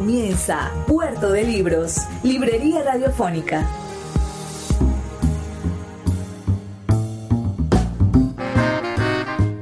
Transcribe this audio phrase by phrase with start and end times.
[0.00, 3.68] Comienza Puerto de Libros, Librería Radiofónica.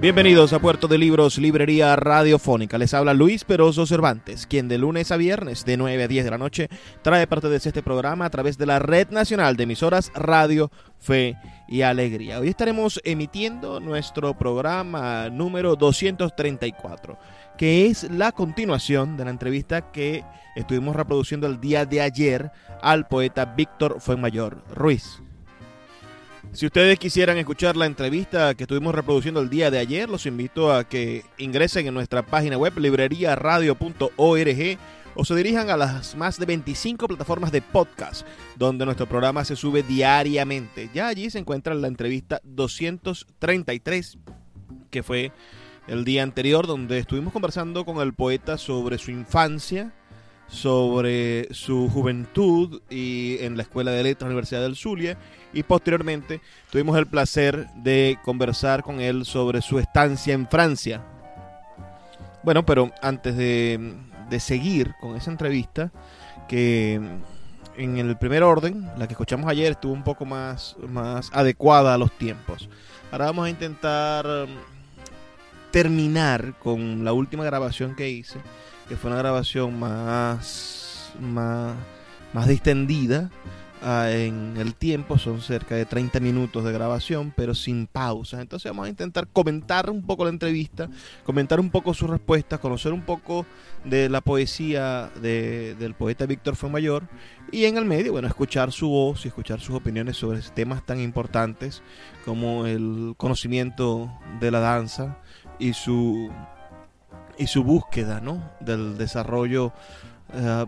[0.01, 2.79] Bienvenidos a Puerto de Libros, Librería Radiofónica.
[2.79, 6.31] Les habla Luis Peroso Cervantes, quien de lunes a viernes de 9 a 10 de
[6.31, 6.69] la noche
[7.03, 10.71] trae parte de este programa a través de la Red Nacional de Emisoras Radio,
[11.01, 11.37] Fe
[11.67, 12.39] y Alegría.
[12.39, 17.19] Hoy estaremos emitiendo nuestro programa número 234,
[17.59, 23.09] que es la continuación de la entrevista que estuvimos reproduciendo el día de ayer al
[23.09, 25.21] poeta Víctor Fuenmayor Ruiz.
[26.53, 30.73] Si ustedes quisieran escuchar la entrevista que estuvimos reproduciendo el día de ayer, los invito
[30.73, 34.79] a que ingresen en nuestra página web libreriaradio.org
[35.17, 38.25] o se dirijan a las más de 25 plataformas de podcast
[38.57, 40.91] donde nuestro programa se sube diariamente.
[40.95, 44.19] Ya allí se encuentra la entrevista 233
[44.91, 45.33] que fue
[45.89, 49.93] el día anterior donde estuvimos conversando con el poeta sobre su infancia,
[50.47, 55.19] sobre su juventud y en la Escuela de Letras Universidad del Zulia
[55.53, 61.03] y posteriormente tuvimos el placer de conversar con él sobre su estancia en Francia.
[62.43, 63.95] Bueno, pero antes de,
[64.31, 65.91] de seguir con esa entrevista,
[66.49, 67.01] que
[67.77, 71.99] en el primer orden, la que escuchamos ayer estuvo un poco más, más adecuada a
[71.99, 72.69] los tiempos.
[73.11, 74.27] Ahora vamos a intentar
[75.83, 78.41] terminar con la última grabación que hice,
[78.89, 81.77] que fue una grabación más, más,
[82.33, 83.31] más distendida,
[83.81, 88.41] Ah, en el tiempo, son cerca de 30 minutos de grabación, pero sin pausas.
[88.41, 90.89] Entonces vamos a intentar comentar un poco la entrevista,
[91.25, 93.47] comentar un poco sus respuestas, conocer un poco
[93.85, 97.05] de la poesía del poeta Víctor Fuenmayor
[97.53, 101.01] y en el medio, bueno, escuchar su voz y escuchar sus opiniones sobre temas tan
[101.01, 101.83] importantes
[102.25, 104.11] como el conocimiento
[104.41, 105.19] de la danza
[105.59, 106.31] y su,
[107.37, 108.43] y su búsqueda ¿no?
[108.61, 109.73] del desarrollo.
[110.33, 110.67] Uh,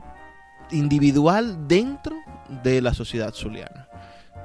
[0.72, 2.16] individual dentro
[2.62, 3.89] de la sociedad zuliana.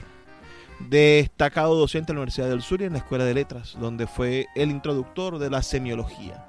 [0.89, 4.47] Destacado docente en la Universidad del Sur y en la Escuela de Letras, donde fue
[4.55, 6.47] el introductor de la semiología.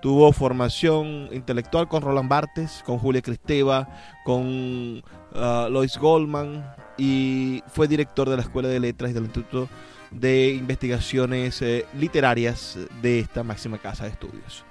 [0.00, 3.88] Tuvo formación intelectual con Roland Barthes, con Julia Cristeva,
[4.24, 5.02] con
[5.34, 6.64] uh, Lois Goldman
[6.96, 9.68] y fue director de la Escuela de Letras y del Instituto
[10.10, 14.64] de investigaciones eh, literarias de esta máxima casa de estudios.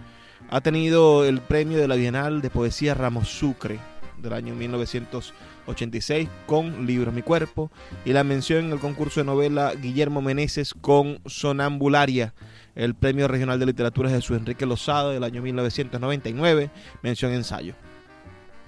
[0.49, 3.79] Ha tenido el premio de la Bienal de Poesía Ramos Sucre
[4.23, 7.69] del año 1986 con Libro Mi Cuerpo
[8.05, 12.33] y la mención en el concurso de novela Guillermo Meneses con Sonambularia,
[12.73, 16.71] el premio regional de literatura Jesús Enrique Lozada del año 1999,
[17.03, 17.75] mención ensayo.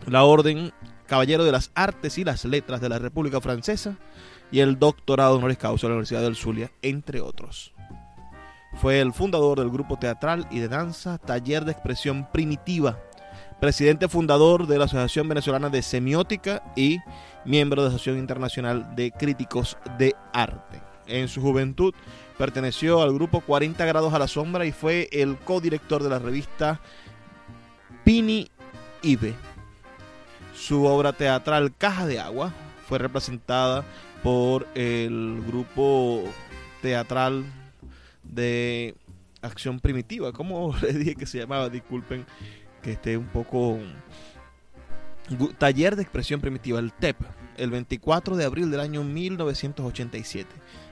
[0.05, 0.71] La Orden
[1.07, 3.97] Caballero de las Artes y las Letras de la República Francesa
[4.51, 7.73] y el doctorado honoris causa de la Universidad del Zulia, entre otros.
[8.75, 12.99] Fue el fundador del grupo teatral y de danza Taller de Expresión Primitiva,
[13.59, 16.99] presidente fundador de la Asociación Venezolana de Semiótica y
[17.45, 20.81] miembro de la Asociación Internacional de Críticos de Arte.
[21.07, 21.93] En su juventud
[22.37, 26.79] perteneció al grupo 40 grados a la sombra y fue el codirector de la revista
[28.03, 28.49] Pini
[29.01, 29.33] Ibe.
[30.55, 32.51] Su obra teatral Caja de Agua
[32.87, 33.83] fue representada
[34.23, 36.23] por el grupo
[36.81, 37.45] teatral
[38.23, 38.95] de
[39.41, 40.31] acción primitiva.
[40.31, 41.69] ¿Cómo le dije que se llamaba?
[41.69, 42.25] Disculpen
[42.85, 43.79] que esté un poco...
[45.57, 47.17] Taller de Expresión Primitiva, el TEP,
[47.57, 50.47] el 24 de abril del año 1987,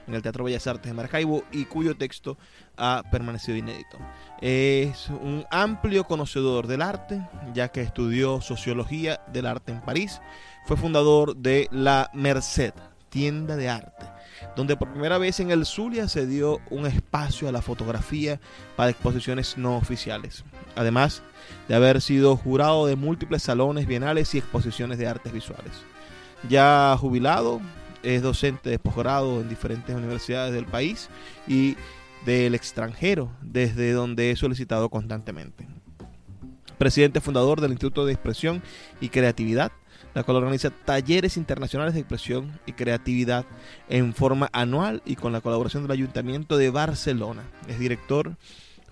[0.08, 2.36] en el Teatro Bellas Artes de Maracaibo, y cuyo texto
[2.76, 3.96] ha permanecido inédito.
[4.40, 10.20] Es un amplio conocedor del arte, ya que estudió Sociología del Arte en París,
[10.66, 12.74] fue fundador de La Merced,
[13.08, 14.06] tienda de arte,
[14.56, 18.40] donde por primera vez en el Zulia se dio un espacio a la fotografía
[18.74, 20.44] para exposiciones no oficiales,
[20.74, 21.22] además
[21.68, 25.72] de haber sido jurado de múltiples salones bienales y exposiciones de artes visuales.
[26.48, 27.60] Ya jubilado,
[28.02, 31.08] es docente de posgrado en diferentes universidades del país
[31.48, 31.76] y
[32.26, 35.66] del extranjero, desde donde he solicitado constantemente.
[36.78, 38.62] Presidente fundador del Instituto de Expresión
[39.00, 39.72] y Creatividad,
[40.14, 43.44] la cual organiza talleres internacionales de expresión y creatividad
[43.88, 47.42] en forma anual y con la colaboración del Ayuntamiento de Barcelona.
[47.68, 48.36] Es director,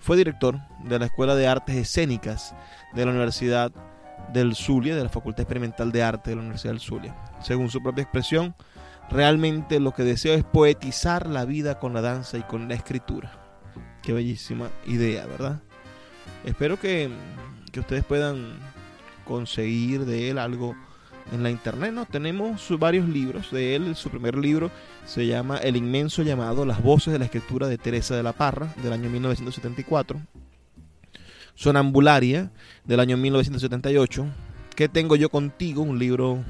[0.03, 2.53] fue director de la Escuela de Artes Escénicas
[2.93, 3.71] de la Universidad
[4.33, 7.15] del Zulia, de la Facultad Experimental de Arte de la Universidad del Zulia.
[7.41, 8.53] Según su propia expresión,
[9.09, 13.31] realmente lo que deseo es poetizar la vida con la danza y con la escritura.
[14.01, 15.61] Qué bellísima idea, ¿verdad?
[16.43, 17.09] Espero que,
[17.71, 18.59] que ustedes puedan
[19.23, 20.75] conseguir de él algo
[21.31, 22.05] en la internet, ¿no?
[22.05, 23.95] Tenemos varios libros de él.
[23.95, 24.71] Su primer libro
[25.05, 28.73] se llama El inmenso llamado Las voces de la escritura de Teresa de la Parra,
[28.83, 30.19] del año 1974.
[31.55, 32.51] Sonambularia,
[32.83, 34.25] del año 1978.
[34.75, 35.83] ¿Qué tengo yo contigo?
[35.83, 36.43] Un libro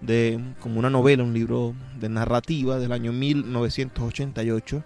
[0.00, 4.82] de como una novela, un libro de narrativa del año 1988.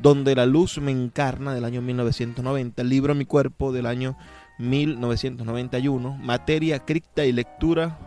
[0.00, 2.82] Donde la luz me encarna del año 1990.
[2.82, 4.16] El libro Mi cuerpo del año
[4.58, 6.18] 1991.
[6.18, 8.05] Materia, cripta y lectura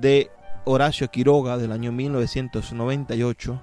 [0.00, 0.30] de
[0.64, 3.62] Horacio Quiroga del año 1998,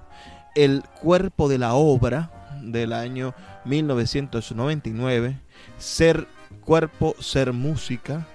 [0.54, 2.30] El cuerpo de la obra
[2.62, 3.34] del año
[3.64, 5.38] 1999,
[5.78, 6.26] Ser
[6.64, 8.26] cuerpo, ser música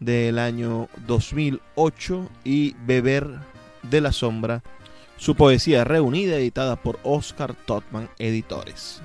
[0.00, 3.38] del año 2008 y Beber
[3.82, 4.62] de la sombra,
[5.16, 9.02] su poesía reunida editada por Oscar Totman Editores.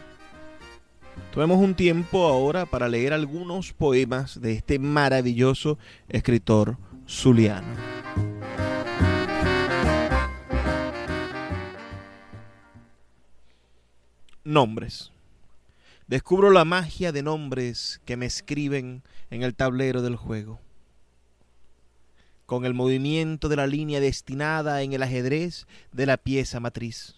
[1.31, 7.98] Tomemos un tiempo ahora para leer algunos poemas de este maravilloso escritor zuliano.
[14.49, 15.11] Nombres.
[16.07, 20.59] Descubro la magia de nombres que me escriben en el tablero del juego.
[22.47, 27.13] Con el movimiento de la línea destinada en el ajedrez de la pieza matriz.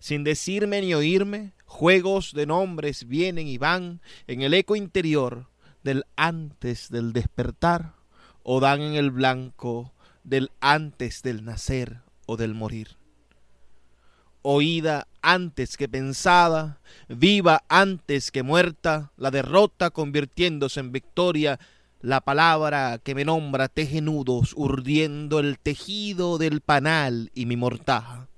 [0.00, 5.48] Sin decirme ni oírme, juegos de nombres vienen y van en el eco interior
[5.82, 7.94] del antes del despertar
[8.42, 13.00] o dan en el blanco del antes del nacer o del morir
[14.42, 21.58] oída antes que pensada, viva antes que muerta, la derrota convirtiéndose en victoria,
[22.00, 28.28] la palabra que me nombra teje nudos, urdiendo el tejido del panal y mi mortaja.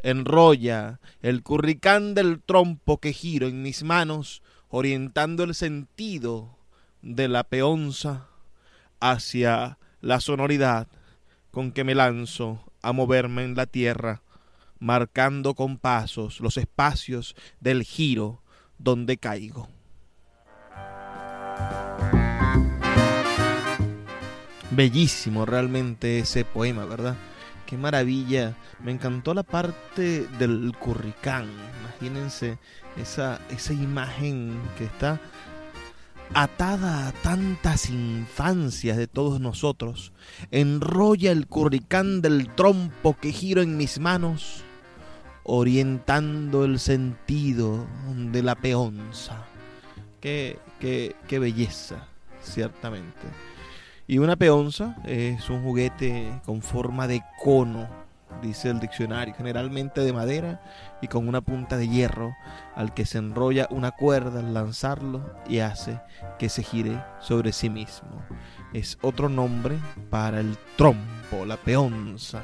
[0.00, 6.56] Enrolla el curricán del trompo que giro en mis manos, orientando el sentido
[7.02, 8.28] de la peonza
[9.00, 10.88] hacia la sonoridad
[11.50, 14.22] con que me lanzo a moverme en la tierra
[14.80, 18.42] marcando con pasos los espacios del giro
[18.78, 19.68] donde caigo.
[24.70, 27.16] Bellísimo realmente ese poema, ¿verdad?
[27.66, 28.56] Qué maravilla.
[28.82, 31.48] Me encantó la parte del curricán.
[31.80, 32.58] Imagínense
[32.96, 35.20] esa, esa imagen que está
[36.34, 40.12] atada a tantas infancias de todos nosotros.
[40.50, 44.64] Enrolla el curricán del trompo que giro en mis manos
[45.50, 49.46] orientando el sentido de la peonza.
[50.20, 52.06] Qué, qué, qué belleza,
[52.42, 53.26] ciertamente.
[54.06, 57.88] Y una peonza es un juguete con forma de cono,
[58.42, 60.60] dice el diccionario, generalmente de madera
[61.00, 62.36] y con una punta de hierro
[62.74, 65.98] al que se enrolla una cuerda al lanzarlo y hace
[66.38, 68.22] que se gire sobre sí mismo.
[68.74, 69.78] Es otro nombre
[70.10, 72.42] para el trompo, la peonza.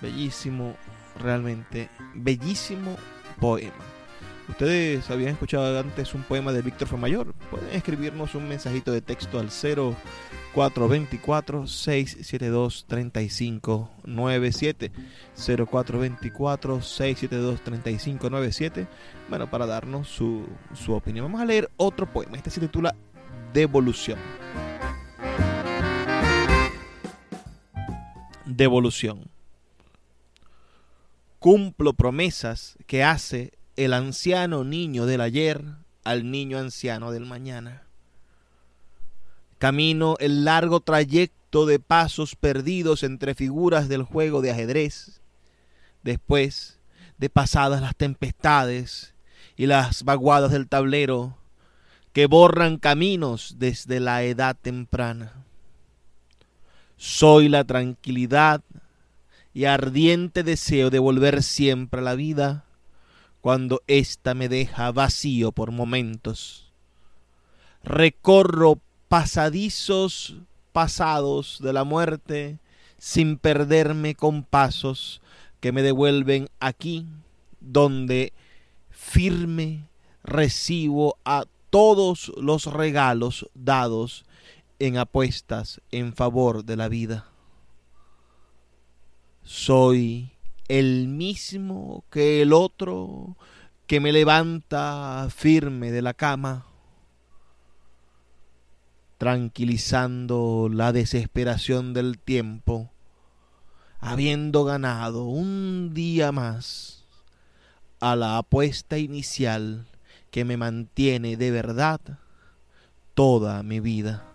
[0.00, 0.74] Bellísimo
[1.18, 2.96] realmente bellísimo
[3.40, 3.72] poema.
[4.48, 7.32] Ustedes habían escuchado antes un poema de Víctor Famayor.
[7.50, 14.92] Pueden escribirnos un mensajito de texto al 0424 672 3597
[15.36, 18.86] 0424 672 3597
[19.28, 21.26] Bueno, para darnos su, su opinión.
[21.26, 22.36] Vamos a leer otro poema.
[22.36, 22.96] Este se titula
[23.54, 24.18] Devolución.
[28.44, 29.31] Devolución
[31.42, 35.64] cumplo promesas que hace el anciano niño del ayer
[36.04, 37.82] al niño anciano del mañana.
[39.58, 45.20] Camino el largo trayecto de pasos perdidos entre figuras del juego de ajedrez,
[46.04, 46.78] después
[47.18, 49.12] de pasadas las tempestades
[49.56, 51.36] y las vaguadas del tablero
[52.12, 55.44] que borran caminos desde la edad temprana.
[56.96, 58.62] Soy la tranquilidad
[59.54, 62.64] y ardiente deseo de volver siempre a la vida
[63.40, 66.72] cuando ésta me deja vacío por momentos.
[67.82, 70.36] Recorro pasadizos
[70.72, 72.58] pasados de la muerte
[72.98, 75.20] sin perderme con pasos
[75.60, 77.06] que me devuelven aquí
[77.60, 78.32] donde
[78.90, 79.88] firme
[80.22, 84.24] recibo a todos los regalos dados
[84.78, 87.31] en apuestas en favor de la vida.
[89.42, 90.32] Soy
[90.68, 93.36] el mismo que el otro
[93.86, 96.66] que me levanta firme de la cama,
[99.18, 102.90] tranquilizando la desesperación del tiempo,
[103.98, 107.04] habiendo ganado un día más
[108.00, 109.86] a la apuesta inicial
[110.30, 112.00] que me mantiene de verdad
[113.14, 114.31] toda mi vida.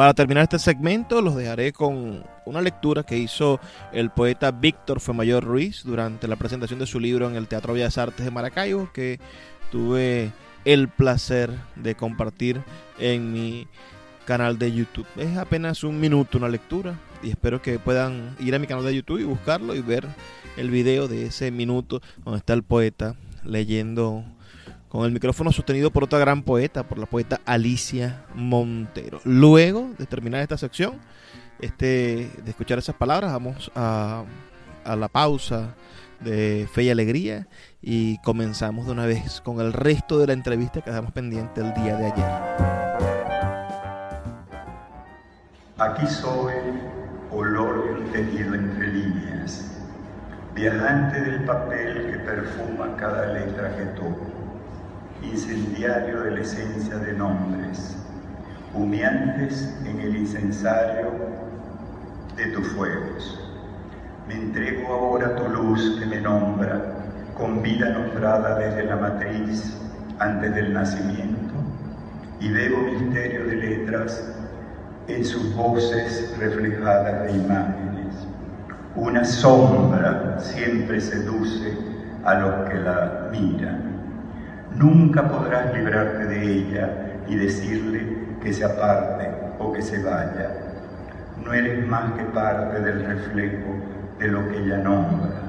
[0.00, 3.60] Para terminar este segmento los dejaré con una lectura que hizo
[3.92, 7.98] el poeta Víctor Femayor Ruiz durante la presentación de su libro en el Teatro Bellas
[7.98, 9.20] Artes de Maracaibo que
[9.70, 10.32] tuve
[10.64, 12.62] el placer de compartir
[12.98, 13.68] en mi
[14.24, 15.06] canal de YouTube.
[15.18, 18.94] Es apenas un minuto una lectura y espero que puedan ir a mi canal de
[18.94, 20.06] YouTube y buscarlo y ver
[20.56, 24.24] el video de ese minuto donde está el poeta leyendo
[24.90, 29.20] con el micrófono sostenido por otra gran poeta, por la poeta Alicia Montero.
[29.24, 30.98] Luego de terminar esta sección,
[31.60, 34.24] este, de escuchar esas palabras, vamos a,
[34.84, 35.74] a la pausa
[36.18, 37.46] de Fe y Alegría
[37.80, 41.72] y comenzamos de una vez con el resto de la entrevista que dejamos pendiente el
[41.74, 42.26] día de ayer.
[45.78, 46.54] Aquí soy,
[47.30, 49.70] olor tejido entre líneas
[50.54, 54.26] viajante del papel que perfuma cada letra que toco,
[55.22, 57.96] incendiario de la esencia de nombres,
[58.74, 61.10] humeantes en el incensario
[62.36, 63.40] de tus fuegos.
[64.28, 66.80] Me entrego ahora a tu luz que me nombra,
[67.36, 69.76] con vida nombrada desde la matriz,
[70.18, 71.54] antes del nacimiento,
[72.40, 74.32] y bebo misterio de letras
[75.08, 77.90] en sus voces reflejadas de imágenes
[78.96, 81.76] una sombra siempre seduce
[82.24, 83.89] a los que la miran.
[84.80, 86.90] Nunca podrás librarte de ella
[87.28, 90.52] y decirle que se aparte o que se vaya.
[91.44, 93.74] No eres más que parte del reflejo
[94.18, 95.42] de lo que ella nombra.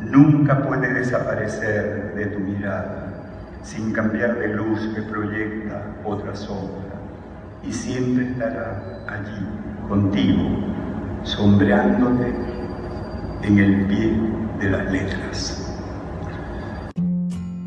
[0.00, 3.08] Nunca puede desaparecer de tu mirada
[3.62, 6.94] sin cambiar de luz que proyecta otra sombra
[7.62, 9.46] y siempre estará allí
[9.86, 10.48] contigo,
[11.24, 12.32] sombreándote
[13.42, 14.18] en el pie
[14.60, 15.65] de las letras.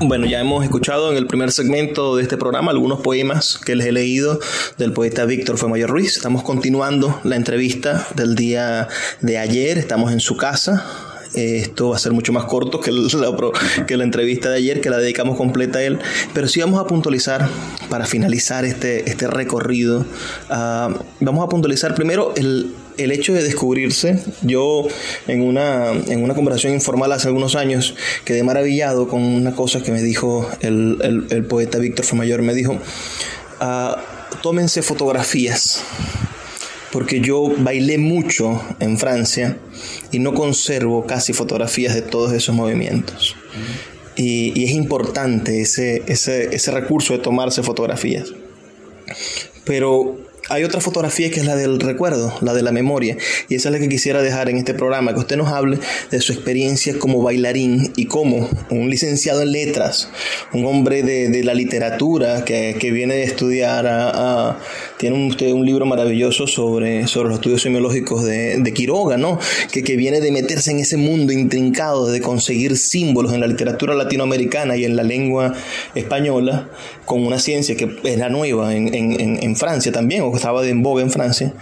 [0.00, 3.88] Bueno, ya hemos escuchado en el primer segmento de este programa algunos poemas que les
[3.88, 4.38] he leído
[4.76, 6.16] del poeta Víctor Femayor Ruiz.
[6.16, 8.86] Estamos continuando la entrevista del día
[9.22, 9.76] de ayer.
[9.76, 10.86] Estamos en su casa,
[11.34, 13.06] esto va a ser mucho más corto que la,
[13.88, 15.98] que la entrevista de ayer, que la dedicamos completa a él.
[16.32, 17.48] Pero sí vamos a puntualizar,
[17.90, 20.06] para finalizar este, este recorrido,
[20.48, 24.86] ah, vamos a puntualizar primero el, el hecho de descubrirse, yo
[25.26, 29.92] en una, en una conversación informal hace algunos años quedé maravillado con una cosa que
[29.92, 32.78] me dijo el, el, poeta Víctor Famayor, me dijo,
[33.60, 34.02] ah,
[34.42, 35.82] tómense fotografías
[36.92, 39.58] porque yo bailé mucho en Francia
[40.10, 43.36] y no conservo casi fotografías de todos esos movimientos.
[44.16, 48.32] Y, es importante ese, ese, ese recurso de tomarse fotografías.
[49.64, 53.16] Pero hay otra fotografía que es la del recuerdo, la de la memoria,
[53.48, 55.78] y esa es la que quisiera dejar en este programa, que usted nos hable
[56.10, 60.10] de su experiencia como bailarín y como un licenciado en letras,
[60.52, 64.58] un hombre de, la literatura que, viene de estudiar, a,
[64.98, 69.38] tiene usted un libro maravilloso sobre, sobre los estudios semiológicos de, Quiroga, ¿no?
[69.72, 73.94] Que, que viene de meterse en ese mundo intrincado de conseguir símbolos en la literatura
[73.94, 75.54] latinoamericana y en la lengua
[75.94, 76.68] española,
[77.04, 80.82] con una ciencia que era nueva en, en, en Francia también, o estaba de en
[80.82, 81.54] boga en Francia,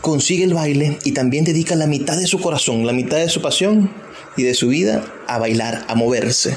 [0.00, 3.40] consigue el baile y también dedica la mitad de su corazón, la mitad de su
[3.40, 3.90] pasión
[4.36, 6.56] y de su vida a bailar, a moverse.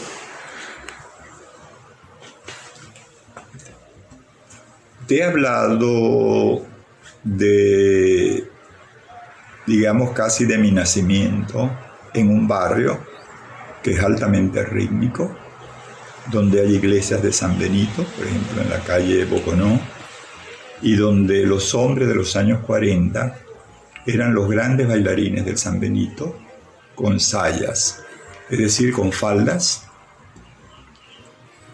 [5.10, 6.68] Te he hablado
[7.24, 8.48] de,
[9.66, 11.72] digamos, casi de mi nacimiento
[12.14, 13.00] en un barrio
[13.82, 15.36] que es altamente rítmico,
[16.32, 19.82] donde hay iglesias de San Benito, por ejemplo, en la calle Boconó,
[20.84, 23.36] y donde los hombres de los años 40
[24.06, 26.38] eran los grandes bailarines del San Benito
[26.94, 28.04] con sayas,
[28.48, 29.88] es decir, con faldas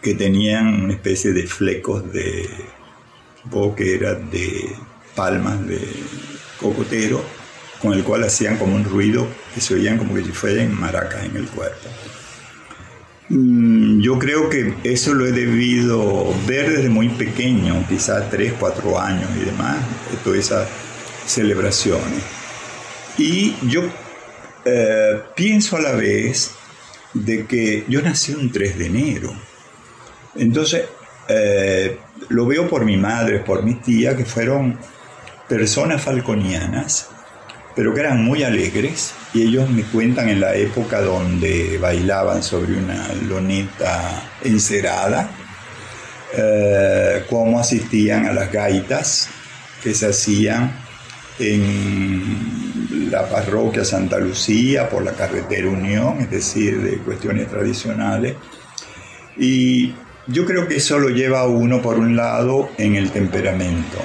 [0.01, 2.47] que tenían una especie de flecos de,
[3.75, 4.75] que era de
[5.15, 5.79] palmas de
[6.59, 7.23] cocotero,
[7.81, 11.25] con el cual hacían como un ruido que se oían como que si fueran maracas
[11.25, 11.89] en el cuerpo.
[13.29, 18.99] Mm, yo creo que eso lo he debido ver desde muy pequeño, quizás 3, 4
[18.99, 19.77] años y demás,
[20.23, 20.67] todas esas
[21.25, 22.21] celebraciones.
[23.17, 23.81] Y yo
[24.65, 26.51] eh, pienso a la vez
[27.13, 29.33] de que yo nací un 3 de enero.
[30.35, 30.83] Entonces,
[31.27, 31.97] eh,
[32.29, 34.77] lo veo por mi madre, por mi tía, que fueron
[35.47, 37.09] personas falconianas,
[37.75, 42.77] pero que eran muy alegres, y ellos me cuentan en la época donde bailaban sobre
[42.77, 45.29] una loneta encerada,
[46.33, 49.29] eh, cómo asistían a las gaitas
[49.83, 50.71] que se hacían
[51.39, 58.35] en la parroquia Santa Lucía por la carretera Unión, es decir, de cuestiones tradicionales.
[59.37, 59.93] Y
[60.27, 63.97] yo creo que eso lo lleva a uno, por un lado, en el temperamento,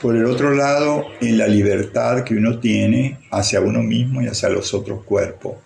[0.00, 4.48] por el otro lado, en la libertad que uno tiene hacia uno mismo y hacia
[4.48, 5.56] los otros cuerpos.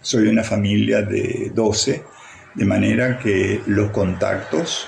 [0.00, 2.02] Soy una familia de 12,
[2.54, 4.86] de manera que los contactos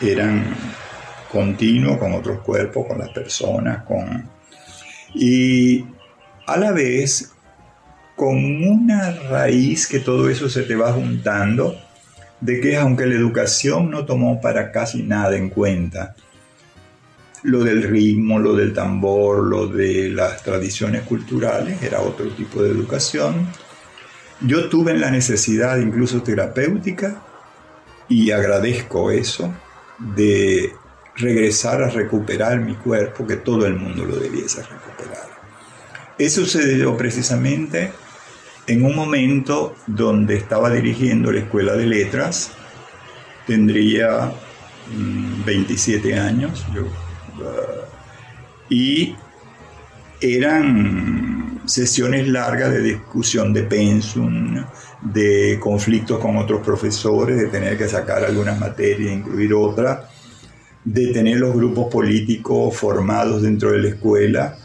[0.00, 0.44] eran
[1.30, 4.28] continuos con otros cuerpos, con las personas, con
[5.14, 5.84] y
[6.46, 7.32] a la vez,
[8.16, 11.76] con una raíz que todo eso se te va juntando,
[12.40, 16.14] de que aunque la educación no tomó para casi nada en cuenta,
[17.44, 22.70] lo del ritmo, lo del tambor, lo de las tradiciones culturales, era otro tipo de
[22.70, 23.46] educación.
[24.40, 27.22] Yo tuve la necesidad incluso terapéutica
[28.08, 29.52] y agradezco eso
[29.98, 30.72] de
[31.16, 35.28] regresar a recuperar mi cuerpo, que todo el mundo lo debiese recuperar.
[36.18, 37.92] Eso sucedió precisamente
[38.66, 42.52] en un momento donde estaba dirigiendo la escuela de letras,
[43.46, 44.32] tendría
[45.44, 47.44] 27 mm, años, uh,
[48.68, 49.14] y
[50.20, 54.64] eran sesiones largas de discusión de pensum,
[55.02, 60.10] de conflictos con otros profesores, de tener que sacar algunas materias incluir otras,
[60.84, 64.58] de tener los grupos políticos formados dentro de la escuela,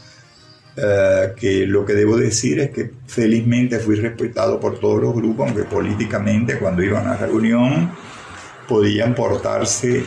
[0.76, 5.48] eh, que lo que debo decir es que felizmente fui respetado por todos los grupos,
[5.48, 7.90] aunque políticamente cuando iban a reunión
[8.68, 10.04] podían portarse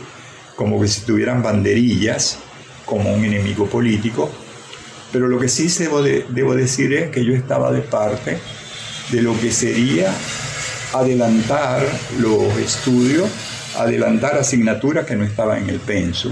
[0.55, 2.39] como que si tuvieran banderillas,
[2.85, 4.31] como un enemigo político,
[5.11, 8.37] pero lo que sí debo, decir es que yo estaba de parte
[9.11, 10.13] de lo que sería
[10.93, 11.83] adelantar
[12.19, 13.29] los estudios
[13.77, 16.31] adelantar asignaturas que no estaban en el penso.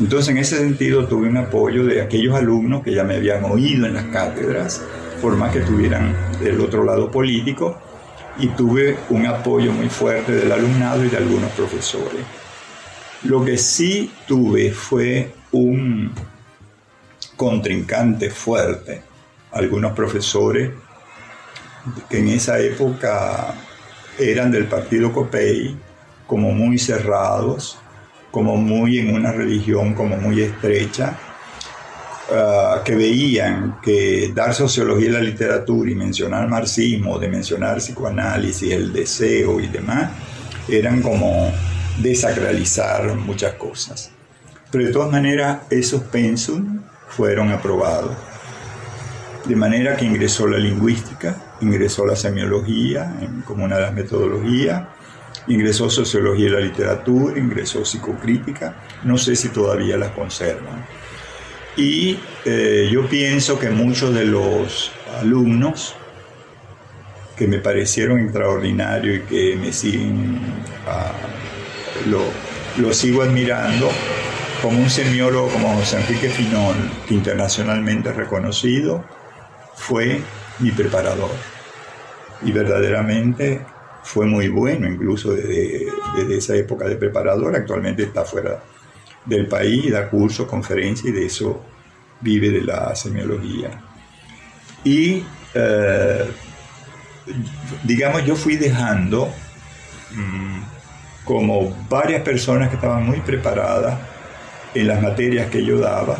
[0.00, 3.86] Entonces, en ese sentido, tuve un apoyo de aquellos alumnos que ya me habían oído
[3.86, 4.82] en las cátedras,
[5.20, 7.76] por más que estuvieran del otro lado político,
[8.38, 12.22] y tuve un apoyo muy fuerte del alumnado y de algunos profesores.
[13.24, 16.12] Lo que sí tuve fue un
[17.36, 19.02] contrincante fuerte,
[19.50, 20.70] algunos profesores
[22.08, 23.54] que en esa época
[24.18, 25.76] eran del partido COPEI,
[26.26, 27.78] como muy cerrados,
[28.30, 31.16] como muy en una religión como muy estrecha,
[32.32, 38.72] ah, que veían que dar sociología a la literatura y mencionar marxismo, de mencionar psicoanálisis,
[38.72, 40.10] el deseo y demás,
[40.68, 41.52] eran como
[41.98, 44.10] desacralizar muchas cosas.
[44.70, 48.14] Pero de todas maneras, esos pensum fueron aprobados.
[49.46, 53.14] De manera que ingresó la lingüística, ingresó la semiología
[53.46, 54.82] como una de las metodologías,
[55.48, 60.86] ingresó sociología y la literatura, ingresó psicocrítica, no sé si todavía las conservan.
[61.76, 65.94] Y eh, yo pienso que muchos de los alumnos
[67.36, 70.40] que me parecieron extraordinarios y que me siguen,
[70.86, 71.12] ah,
[72.08, 72.22] lo,
[72.78, 73.88] lo, sigo admirando,
[74.60, 76.74] como un semiólogo como José Enrique Finol,
[77.10, 79.04] internacionalmente reconocido,
[79.76, 80.20] fue
[80.58, 81.30] mi preparador.
[82.42, 83.64] Y verdaderamente
[84.08, 85.86] fue muy bueno, incluso desde,
[86.30, 87.54] esa época de preparador.
[87.54, 88.62] Actualmente está fuera
[89.26, 91.62] del país, da cursos, conferencias y de eso
[92.22, 93.68] vive de la semiología.
[94.82, 96.24] Y eh,
[97.84, 99.28] digamos, yo fui dejando
[100.10, 100.60] mm,
[101.26, 103.98] como varias personas que estaban muy preparadas
[104.74, 106.16] en las materias que yo daba,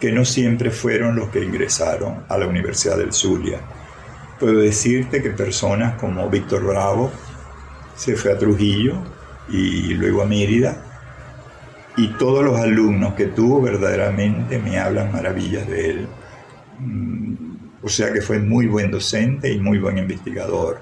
[0.00, 3.60] que no siempre fueron los que ingresaron a la Universidad del Zulia.
[4.38, 7.10] Puedo decirte que personas como Víctor Bravo
[7.94, 8.94] se fue a Trujillo
[9.48, 10.76] y luego a Mérida,
[11.96, 16.08] y todos los alumnos que tuvo verdaderamente me hablan maravillas de él.
[16.80, 17.34] Mm,
[17.82, 20.80] o sea que fue muy buen docente y muy buen investigador.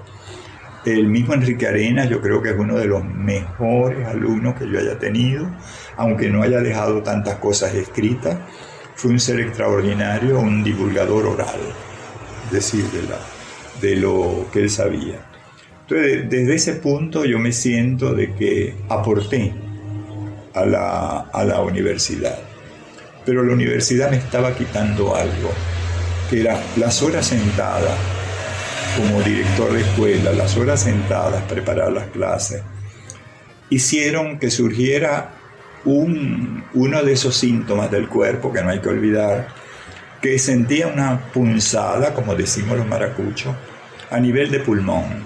[0.85, 4.79] El mismo Enrique Arenas yo creo que es uno de los mejores alumnos que yo
[4.79, 5.47] haya tenido,
[5.97, 8.39] aunque no haya dejado tantas cosas escritas.
[8.95, 11.61] Fue un ser extraordinario, un divulgador oral,
[12.47, 13.19] es decir, de, la,
[13.81, 15.21] de lo que él sabía.
[15.83, 19.53] Entonces, desde ese punto yo me siento de que aporté
[20.55, 22.39] a la, a la universidad.
[23.25, 25.51] Pero la universidad me estaba quitando algo,
[26.29, 27.97] que era las horas sentadas
[28.97, 32.63] como director de escuela, las horas sentadas, preparar las clases,
[33.71, 35.35] hicieron que surgiera
[35.85, 39.49] un, uno de esos síntomas del cuerpo que no hay que olvidar,
[40.23, 43.55] que sentía una punzada, como decimos los maracuchos,
[44.09, 45.25] a nivel de pulmón.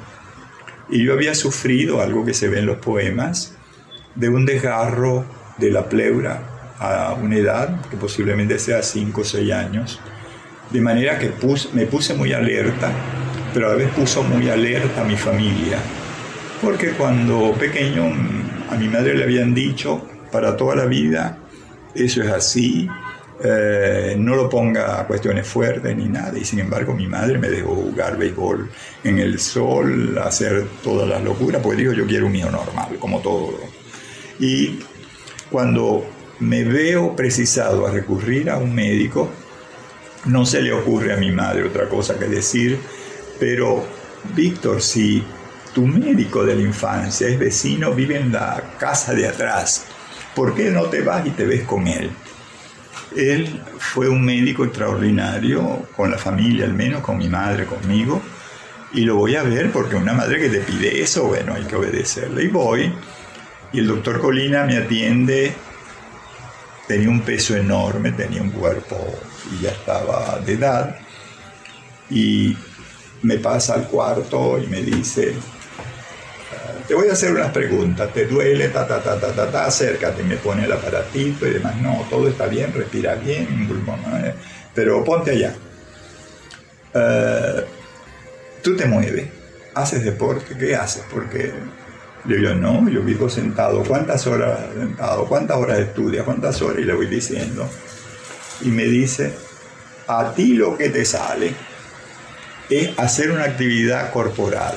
[0.88, 3.54] Y yo había sufrido algo que se ve en los poemas,
[4.14, 5.26] de un desgarro
[5.58, 10.00] de la pleura a una edad que posiblemente sea 5 o 6 años,
[10.70, 11.30] de manera que
[11.74, 12.90] me puse muy alerta,
[13.52, 15.78] pero a la vez puso muy alerta a mi familia,
[16.62, 18.04] porque cuando pequeño
[18.70, 21.38] a mi madre le habían dicho, para toda la vida,
[21.94, 22.88] eso es así,
[23.42, 26.38] eh, no lo ponga a cuestiones fuertes ni nada.
[26.38, 28.70] Y sin embargo mi madre me dejó jugar béisbol
[29.04, 33.20] en el sol, hacer todas las locuras, porque dijo yo quiero un hijo normal, como
[33.20, 33.58] todo.
[34.38, 34.80] Y
[35.50, 36.04] cuando
[36.40, 39.30] me veo precisado a recurrir a un médico,
[40.26, 42.78] no se le ocurre a mi madre otra cosa que decir,
[43.38, 43.84] pero
[44.34, 45.22] Víctor, si
[45.72, 49.84] tu médico de la infancia es vecino, vive en la casa de atrás,
[50.34, 52.10] ¿por qué no te vas y te ves con él?
[53.16, 58.20] Él fue un médico extraordinario, con la familia al menos, con mi madre, conmigo,
[58.92, 61.76] y lo voy a ver porque una madre que te pide eso, bueno, hay que
[61.76, 62.44] obedecerle.
[62.44, 62.92] Y voy,
[63.72, 65.54] y el doctor Colina me atiende,
[66.86, 68.96] tenía un peso enorme, tenía un cuerpo
[69.52, 70.96] y ya estaba de edad.
[72.10, 72.56] Y
[73.22, 75.34] me pasa al cuarto y me dice,
[76.86, 78.68] te voy a hacer unas preguntas, ¿te duele?
[78.68, 81.76] Ta, ta, ta, ta, ta, ta, acércate, me pone el aparatito y demás.
[81.76, 83.68] No, todo está bien, respira bien,
[84.74, 85.54] pero ponte allá.
[86.94, 87.64] Eh,
[88.62, 89.28] tú te mueves,
[89.74, 91.04] haces deporte, ¿qué haces?
[91.10, 91.52] Porque
[92.24, 93.82] le digo, no, yo vivo sentado.
[93.82, 95.26] ¿Cuántas horas sentado?
[95.26, 96.24] ¿Cuántas horas estudias?
[96.24, 96.78] ¿Cuántas horas?
[96.80, 97.68] Y le voy diciendo.
[98.62, 99.32] Y me dice,
[100.06, 101.52] a ti lo que te sale
[102.70, 104.74] es hacer una actividad corporal.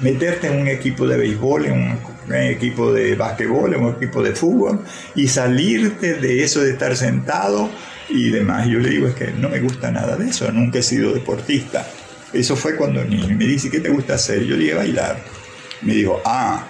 [0.00, 4.32] Meterte en un equipo de béisbol, en un, equipo de básquetbol, en un equipo de
[4.32, 4.84] fútbol
[5.14, 7.70] y salirte de eso de estar sentado
[8.08, 8.68] y demás.
[8.68, 11.86] yo le digo, es que no me gusta nada de eso, nunca he sido deportista.
[12.32, 13.32] Eso fue cuando niño.
[13.32, 14.44] Y me dice, ¿qué te gusta hacer?
[14.44, 15.16] Yo le dije, bailar
[15.82, 16.66] me dijo, ah,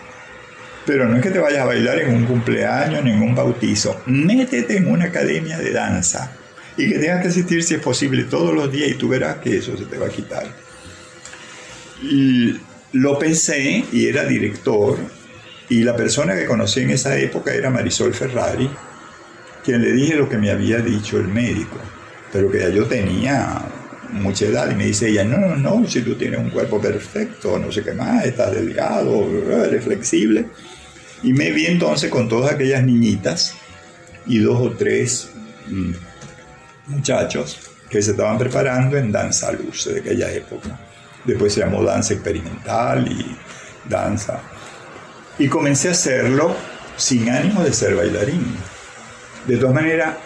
[0.87, 4.01] pero no es que te vayas a bailar en un cumpleaños ni en un bautizo,
[4.07, 6.33] métete en una academia de danza
[6.77, 9.59] y que tengas que asistir si es posible todos los días y tú verás que
[9.59, 10.47] eso se te va a quitar.
[12.03, 12.57] Y
[12.93, 14.97] lo pensé y era director
[15.69, 18.69] y la persona que conocí en esa época era Marisol Ferrari,
[19.65, 21.77] quien le dije lo que me había dicho el médico,
[22.33, 23.63] pero que ya yo tenía
[24.13, 27.59] mucha edad y me dice ella, no, no, no, si tú tienes un cuerpo perfecto,
[27.59, 29.27] no sé qué más, estás delgado,
[29.65, 30.47] eres flexible.
[31.23, 33.55] Y me vi entonces con todas aquellas niñitas
[34.27, 35.31] y dos o tres
[35.67, 35.93] mm,
[36.87, 37.59] muchachos
[37.91, 40.88] que se estaban preparando en danza luz de aquella época.
[41.25, 43.37] Después se llamó danza experimental y
[43.89, 44.41] danza.
[45.39, 46.55] Y comencé a hacerlo
[46.97, 48.57] sin ánimo de ser bailarín.
[49.47, 50.17] De todas maneras,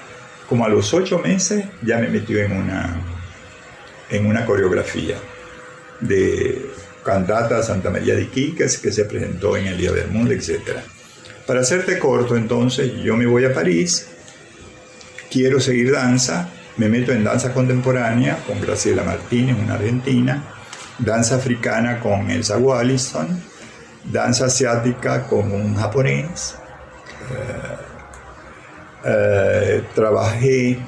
[0.49, 3.01] como a los ocho meses ya me metió en una
[4.11, 5.17] en una coreografía
[6.01, 6.71] de
[7.03, 10.61] cantata Santa María de Iquiques que se presentó en el Día del Mundo, etc.
[11.47, 14.09] Para hacerte corto, entonces, yo me voy a París,
[15.31, 20.45] quiero seguir danza, me meto en danza contemporánea con Graciela Martínez, una argentina,
[20.99, 23.43] danza africana con Elsa Wallison,
[24.05, 26.57] danza asiática con un japonés.
[27.31, 27.93] Eh,
[29.05, 30.79] eh, trabajé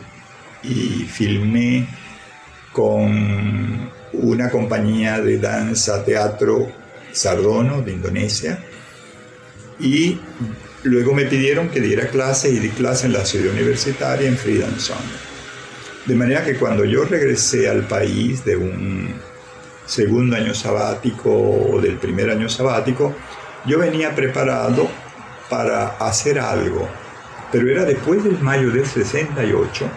[0.62, 1.86] y filmé
[2.72, 6.70] con una compañía de danza teatro
[7.12, 8.58] Sardono de Indonesia
[9.78, 10.18] y
[10.82, 14.70] luego me pidieron que diera clase y di clase en la ciudad universitaria en Freedom
[16.06, 19.14] De manera que cuando yo regresé al país de un
[19.86, 23.14] segundo año sabático o del primer año sabático,
[23.66, 24.88] yo venía preparado
[25.48, 26.88] para hacer algo
[27.52, 29.88] Pero era después del mayo del 68,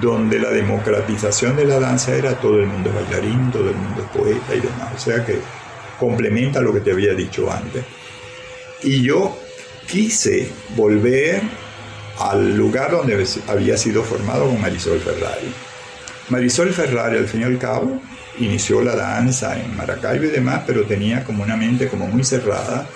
[0.00, 4.54] donde la democratización de la danza era todo el mundo bailarín, todo el mundo poeta
[4.54, 4.94] y demás.
[4.96, 5.40] O sea que
[5.98, 7.84] complementa lo que te había dicho antes.
[8.82, 9.36] Y yo
[9.86, 11.42] quise volver
[12.18, 15.52] al lugar donde había sido formado con Marisol Ferrari.
[16.30, 18.00] Marisol Ferrari, al fin y al cabo,
[18.38, 22.86] inició la danza en Maracaibo y demás, pero tenía como una mente como muy cerrada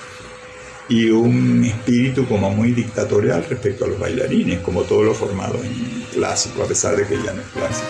[0.88, 6.06] y un espíritu como muy dictatorial respecto a los bailarines, como todo lo formado en
[6.14, 7.88] clásico, a pesar de que ya no es clásico.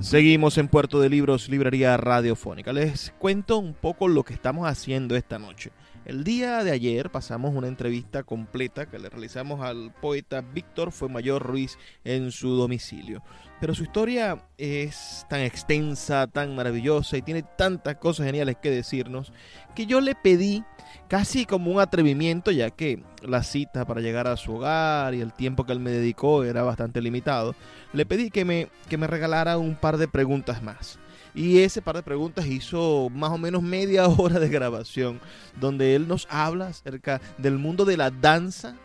[0.00, 2.72] Seguimos en Puerto de Libros, Librería Radiofónica.
[2.72, 5.70] Les cuento un poco lo que estamos haciendo esta noche.
[6.04, 11.40] El día de ayer pasamos una entrevista completa que le realizamos al poeta Víctor Fuemayor
[11.40, 13.22] Ruiz en su domicilio.
[13.60, 19.32] Pero su historia es tan extensa, tan maravillosa y tiene tantas cosas geniales que decirnos
[19.76, 20.64] que yo le pedí
[21.06, 25.32] casi como un atrevimiento, ya que la cita para llegar a su hogar y el
[25.32, 27.54] tiempo que él me dedicó era bastante limitado,
[27.92, 30.98] le pedí que me, que me regalara un par de preguntas más.
[31.34, 35.20] Y ese par de preguntas hizo más o menos media hora de grabación,
[35.60, 38.76] donde él nos habla acerca del mundo de la danza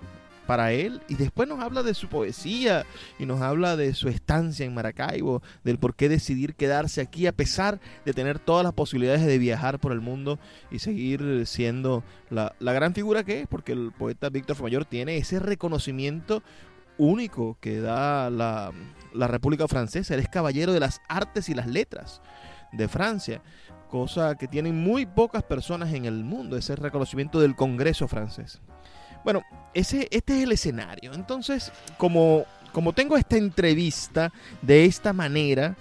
[0.48, 2.86] para él y después nos habla de su poesía
[3.20, 7.34] y nos habla de su estancia en Maracaibo, del por qué decidir quedarse aquí a
[7.34, 10.40] pesar de tener todas las posibilidades de viajar por el mundo
[10.72, 15.40] y seguir siendo la, gran figura que es, porque el poeta Víctor Mayor tiene ese
[15.40, 16.42] reconocimiento
[16.98, 18.72] único que da la,
[19.14, 22.22] la República Francesa, él es caballero de las artes y las letras
[22.72, 23.42] de Francia,
[23.90, 28.62] cosa que tienen muy pocas personas en el mundo, ese reconocimiento del Congreso francés.
[29.24, 29.42] Bueno,
[29.74, 31.14] ese, este es el escenario.
[31.14, 34.32] Entonces, como, como tengo esta entrevista
[34.62, 35.76] de esta manera,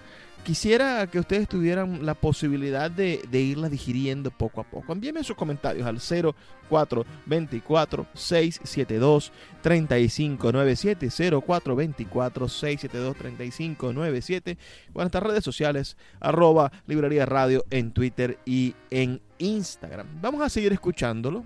[0.46, 4.92] quisiera que ustedes tuvieran la posibilidad de, irla digiriendo poco a poco.
[4.92, 14.58] Envíenme sus comentarios al 0424 672 3597 0424 672 3597
[14.92, 20.06] o en nuestras redes sociales arroba librería radio en Twitter y en Instagram.
[20.20, 21.44] Vamos a seguir escuchándolo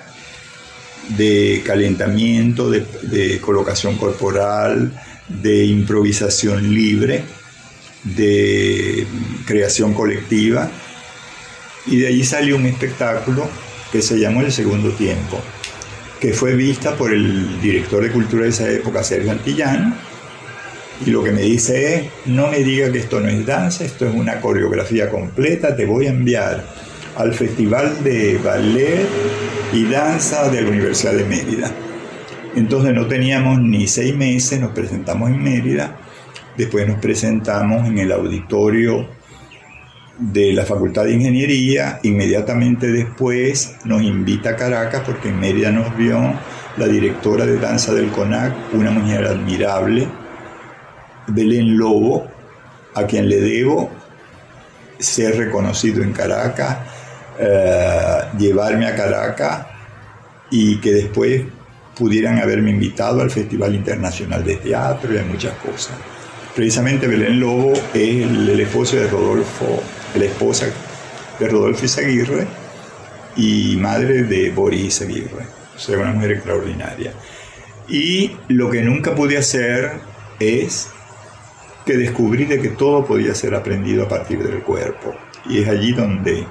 [1.16, 4.92] de calentamiento, de, colocación corporal,
[5.29, 7.25] de improvisación libre,
[8.05, 9.07] de
[9.47, 10.71] creación colectiva.
[11.87, 13.49] Y de allí salió un espectáculo
[13.91, 15.41] que se llamó El Segundo Tiempo,
[16.21, 19.95] que fue vista por el director de cultura de esa época, Sergio Antillano,
[21.07, 24.07] Y lo que me dice es, no me diga que esto no es danza, esto
[24.07, 26.65] es una coreografía completa, te voy a enviar
[27.17, 29.07] al Festival de Ballet
[29.73, 31.71] y Danza de la Universidad de Mérida.
[32.57, 35.97] Entonces no teníamos ni seis meses, nos presentamos en Mérida,
[36.59, 39.09] después nos presentamos en el auditorio
[40.18, 45.97] de la Facultad de Ingeniería, inmediatamente después nos invita a Caracas porque en Mérida nos
[45.97, 46.18] vio
[46.77, 50.09] la directora de danza del CONAC, una mujer admirable,
[51.29, 52.27] Belén Lobo,
[52.94, 53.90] a quien le debo
[54.99, 56.79] ser reconocido en Caracas,
[57.38, 59.66] eh, llevarme a Caracas
[60.51, 61.44] y que después
[61.97, 65.94] pudieran haberme invitado al Festival Internacional de Teatro y a muchas cosas.
[66.59, 69.81] Precisamente Belén Lobo es el, esposo de Rodolfo,
[70.16, 70.66] la esposa
[71.38, 72.49] de Rodolfo Izaguirre
[73.37, 75.47] y madre de Boris Aguirre.
[75.77, 77.12] O sea, una mujer extraordinaria.
[77.87, 80.01] Y lo que nunca pude hacer
[80.40, 80.88] es
[81.87, 85.14] que descubrí de que todo podía ser aprendido a partir del cuerpo.
[85.49, 86.44] Y es allí donde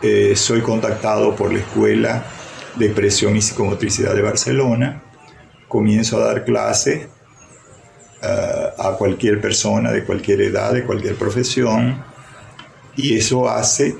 [0.00, 2.24] eh, soy contactado por la Escuela
[2.76, 5.02] de Expresión y Psicomotricidad de Barcelona.
[5.66, 7.08] Comienzo a dar clases
[8.24, 12.02] eh, a cualquier persona de cualquier edad, de cualquier profesión.
[12.96, 13.96] Y eso hace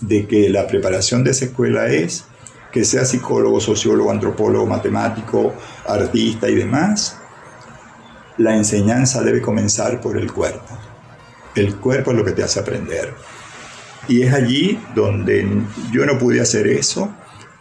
[0.00, 2.24] de que la preparación de esa escuela es
[2.70, 5.54] que sea psicólogo, sociólogo, antropólogo, matemático,
[5.86, 7.16] artista y demás,
[8.38, 10.78] la enseñanza debe comenzar por el cuerpo.
[11.54, 13.14] El cuerpo es lo que te hace aprender.
[14.08, 15.48] Y es allí donde
[15.90, 17.12] yo no pude hacer eso.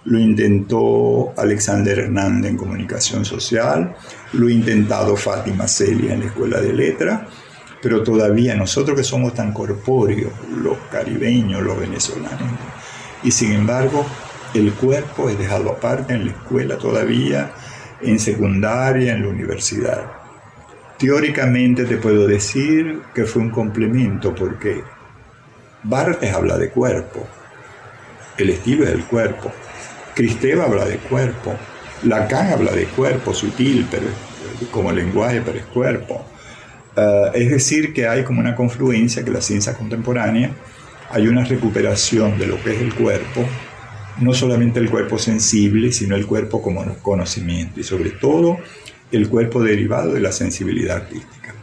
[0.05, 3.95] Lo intentó Alexander Hernández en comunicación social,
[4.33, 7.27] lo ha intentado Fátima Celia en la escuela de letra,
[7.81, 12.59] pero todavía nosotros que somos tan corpóreos, los caribeños, los venezolanos,
[13.23, 14.05] y sin embargo
[14.53, 17.51] el cuerpo es dejado aparte en la escuela todavía,
[18.01, 20.11] en secundaria, en la universidad.
[20.97, 24.81] Teóricamente te puedo decir que fue un complemento porque
[25.83, 27.27] Bartes habla de cuerpo,
[28.37, 29.51] el estilo es el cuerpo,
[30.15, 31.53] Cristeva habla de cuerpo,
[32.03, 34.07] Lacan habla de cuerpo sutil, pero
[34.71, 36.25] como lenguaje, pero es cuerpo.
[36.95, 40.51] Eh, es decir, que hay como una confluencia que la ciencia contemporánea
[41.09, 43.45] hay una recuperación de lo que es el cuerpo,
[44.19, 48.57] no solamente el cuerpo sensible, sino el cuerpo como conocimiento y sobre todo
[49.11, 51.53] el cuerpo derivado de la sensibilidad artística.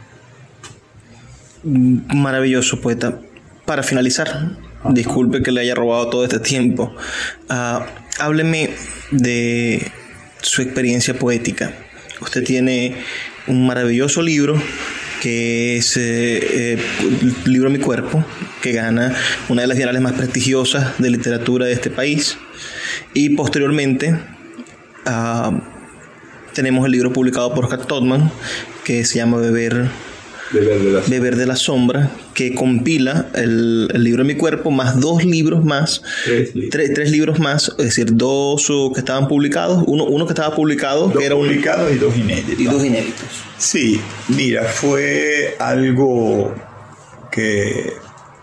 [1.63, 3.19] Maravilloso, poeta.
[3.65, 4.57] Para finalizar,
[4.89, 6.95] disculpe que le haya robado todo este tiempo,
[7.49, 7.83] uh,
[8.19, 8.71] hábleme
[9.11, 9.91] de
[10.41, 11.73] su experiencia poética.
[12.21, 12.95] Usted tiene
[13.47, 14.61] un maravilloso libro
[15.21, 16.77] que es eh, eh,
[17.45, 18.25] el libro Mi Cuerpo,
[18.61, 19.15] que gana
[19.47, 22.37] una de las bienales más prestigiosas de literatura de este país.
[23.13, 24.19] Y posteriormente,
[25.05, 25.59] uh,
[26.53, 28.31] tenemos el libro publicado por Oscar Todman,
[28.83, 29.87] que se llama Beber,
[30.53, 36.03] Beber, de, la Sombra, que compila el, libro de mi cuerpo, más dos libros más,
[36.69, 41.17] tres libros, más, es decir, dos que estaban publicados, uno, uno que estaba publicado, dos
[41.17, 42.59] que era publicados y dos inéditos.
[42.59, 43.25] Y dos inéditos.
[43.57, 46.53] Sí, mira, fue algo
[47.31, 47.93] que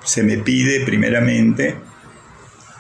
[0.05, 1.77] se me pide primeramente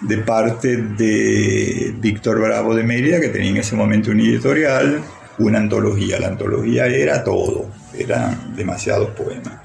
[0.00, 5.02] de parte de Víctor Bravo de Mérida, que tenía en ese momento un editorial,
[5.38, 6.18] una antología.
[6.18, 9.60] La antología era todo, eran demasiados poemas.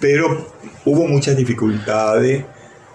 [0.00, 2.44] Pero hubo muchas dificultades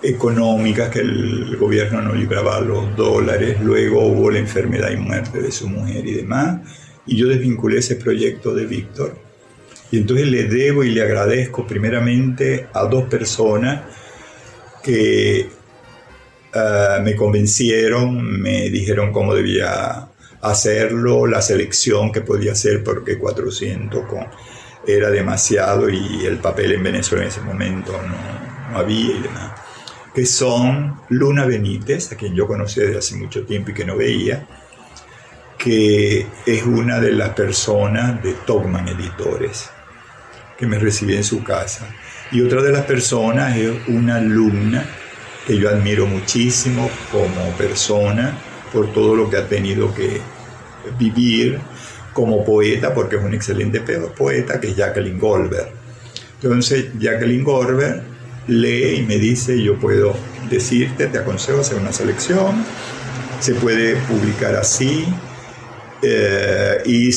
[0.02, 5.52] económicas que el gobierno no libraba los dólares, luego hubo la enfermedad y muerte de
[5.52, 6.62] su mujer y demás,
[7.06, 9.18] y yo desvinculé ese proyecto de Víctor.
[9.92, 13.82] Y entonces le debo y le agradezco primeramente a dos personas
[14.84, 15.40] que
[16.54, 20.09] eh, me convencieron, me dijeron cómo debía
[20.42, 24.28] hacerlo, la selección que podía hacer porque 400 con,
[24.88, 29.52] era demasiado y el papel en Venezuela en ese momento no, había y demás.
[30.14, 33.96] Que son Luna Benítez, a quien yo conocí desde hace mucho tiempo y que no
[33.96, 34.48] veía,
[35.58, 39.70] que es una de las personas de Togman Editores,
[40.58, 41.88] que me recibió en su casa.
[42.32, 44.86] Y otra de las personas es una alumna
[45.46, 48.38] que yo admiro muchísimo como persona,
[48.72, 50.22] por todo lo que ha tenido que
[50.98, 51.60] vivir
[52.14, 55.70] como poeta, porque es un excelente poeta, que es Jacqueline Goldberg.
[56.42, 58.04] Entonces, Jacqueline Goldberg
[58.48, 60.16] lee y me dice, yo puedo
[60.50, 62.66] decirte, te aconsejo hacer una selección,
[63.40, 65.06] se puede publicar así,
[66.02, 67.12] eh, y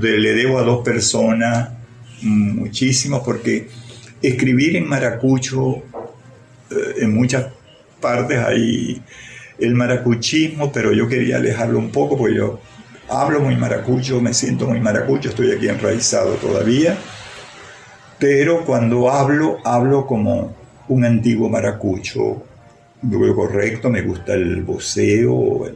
[0.00, 1.70] le debo a dos personas
[2.22, 3.68] muchísimo, porque
[4.22, 5.82] escribir en maracucho,
[6.70, 7.46] eh, en muchas
[8.00, 9.02] partes hay
[9.58, 12.60] el maracuchismo, pero yo quería alejarlo un poco porque yo
[13.08, 16.96] hablo muy maracucho, me siento muy maracucho, estoy aquí enraizado todavía.
[18.18, 20.54] pero cuando hablo, hablo como
[20.88, 22.42] un antiguo maracucho,
[23.02, 25.66] lo correcto, me gusta el voceo.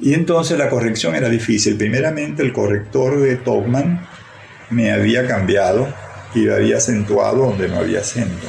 [0.00, 1.76] Y entonces la corrección era difícil.
[1.76, 4.06] Primeramente el corrector de Topman
[4.70, 5.88] me había cambiado
[6.34, 8.46] y había acentuado donde no había acento,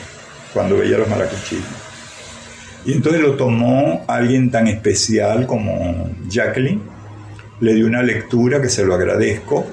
[0.53, 1.82] cuando veía los maracuchinos.
[2.85, 6.81] Y entonces lo tomó alguien tan especial como Jacqueline,
[7.61, 9.65] le dio una lectura que se lo agradezco,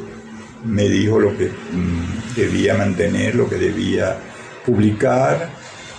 [0.65, 4.17] me dijo lo que mm, debía mantener, lo que debía
[4.65, 5.51] publicar,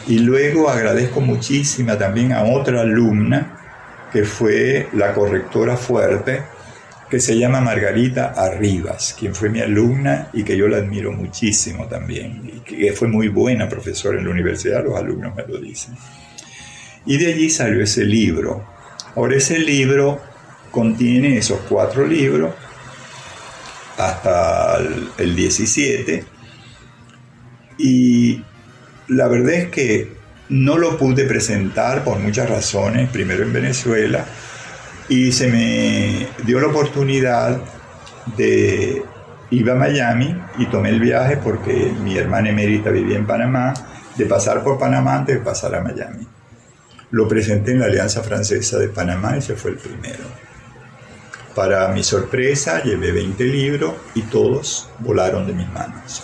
[0.07, 3.57] y luego agradezco muchísimo también a otra alumna,
[4.11, 6.41] que fue la correctora fuerte,
[7.09, 11.87] que se llama Margarita Arribas, quien fue mi alumna y que yo la admiro muchísimo
[11.87, 15.93] también, y que fue muy buena profesora en la universidad, los alumnos me lo dicen.
[17.05, 18.65] Y de allí salió ese libro.
[19.15, 20.21] Ahora ese libro
[20.71, 22.53] contiene esos cuatro libros
[23.97, 24.77] hasta
[25.17, 26.23] el, 17
[27.77, 28.43] y
[29.07, 30.13] la verdad es que
[30.49, 34.25] no lo pude presentar por muchas razones, primero en Venezuela,
[35.07, 37.61] y se me dio la oportunidad
[38.37, 39.03] de
[39.49, 43.73] ir a Miami y tomé el viaje porque mi hermana emérita vivía en Panamá,
[44.15, 46.27] de pasar por Panamá antes de pasar a Miami.
[47.11, 50.23] Lo presenté en la Alianza Francesa de Panamá, ese fue el primero.
[51.55, 56.23] Para mi sorpresa, llevé 20 libros y todos volaron de mis manos.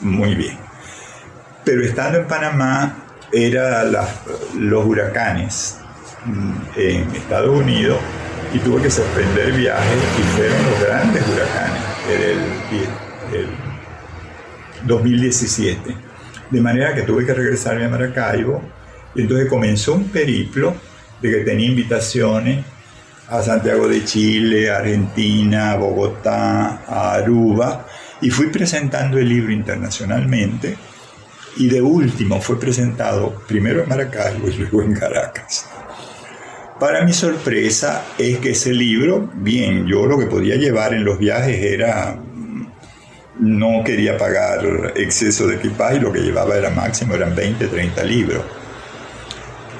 [0.00, 0.58] Muy bien.
[1.64, 3.92] Pero estando en Panamá, eran
[4.58, 5.78] los huracanes
[6.24, 7.98] mm, en Estados Unidos
[8.52, 11.82] y tuve que suspender viajes y fueron los grandes huracanes
[13.30, 13.46] del
[14.86, 15.96] 2017.
[16.50, 18.77] De manera que tuve que regresarme a Maracaibo y
[19.14, 20.74] entonces comenzó un periplo
[21.20, 22.64] de que tenía invitaciones
[23.28, 27.86] a Santiago de Chile, Argentina, Bogotá, Aruba,
[28.20, 30.76] y fui presentando el libro internacionalmente,
[31.56, 35.68] y de último fue presentado primero en Maracaibo y luego en Caracas.
[36.78, 41.18] Para mi sorpresa es que ese libro, bien, yo lo que podía llevar en los
[41.18, 42.16] viajes era,
[43.40, 48.44] no quería pagar exceso de equipaje, lo que llevaba era máximo, eran 20, 30 libros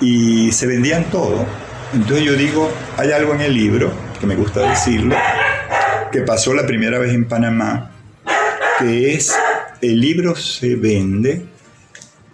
[0.01, 1.44] y se vendían todo.
[1.92, 3.90] Entonces yo digo, hay algo en el libro,
[4.20, 5.16] que me gusta decirlo,
[6.12, 7.90] que pasó la primera vez en Panamá,
[8.78, 9.34] que es,
[9.80, 11.46] el libro se vende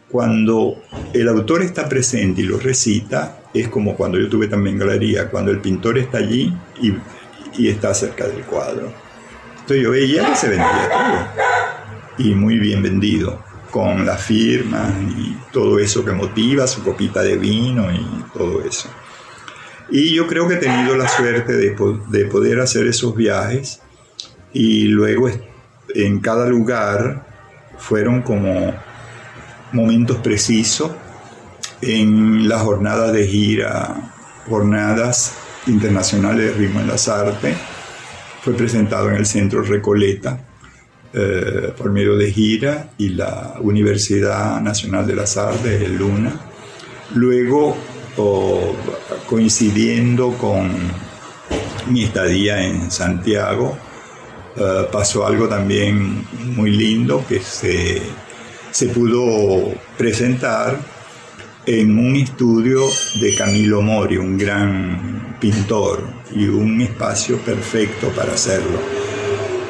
[0.09, 5.29] cuando el autor está presente y lo recita, es como cuando yo tuve también galería,
[5.31, 6.95] cuando el pintor está allí y,
[7.57, 8.93] y está cerca del cuadro.
[9.53, 11.45] Entonces yo veía que se vendía todo
[12.19, 13.44] y muy bien vendido
[13.75, 18.89] con la firma y todo eso que motiva, su copita de vino y todo eso.
[19.91, 21.77] Y yo creo que he tenido la suerte de,
[22.09, 23.81] de poder hacer esos viajes
[24.53, 25.29] y luego
[25.93, 27.27] en cada lugar
[27.77, 28.73] fueron como
[29.73, 30.93] momentos precisos
[31.83, 34.13] en las jornadas de gira,
[34.49, 35.35] jornadas
[35.67, 37.57] internacionales de ritmo en las artes.
[38.41, 40.39] Fue presentado en el Centro Recoleta
[41.15, 46.33] eh, por medio de gira y la Universidad Nacional de las Artes, el LUNA.
[47.15, 47.77] Luego,
[49.27, 50.73] coincidiendo con
[51.91, 53.77] mi estadía en Santiago,
[54.57, 58.03] eh, pasó algo también muy lindo que se,
[58.71, 60.79] se pudo presentar
[61.67, 62.83] en un estudio
[63.21, 66.03] de Camilo Mori, un gran pintor,
[66.35, 69.04] y un espacio perfecto para hacerlo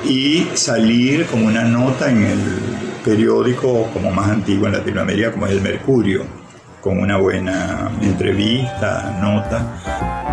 [0.07, 2.39] y salir como una nota en el
[3.05, 6.25] periódico como más antiguo en Latinoamérica, como es el Mercurio,
[6.81, 10.24] con una buena entrevista, nota.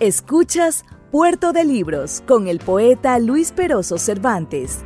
[0.00, 4.85] Escuchas Puerto de Libros con el poeta Luis Peroso Cervantes.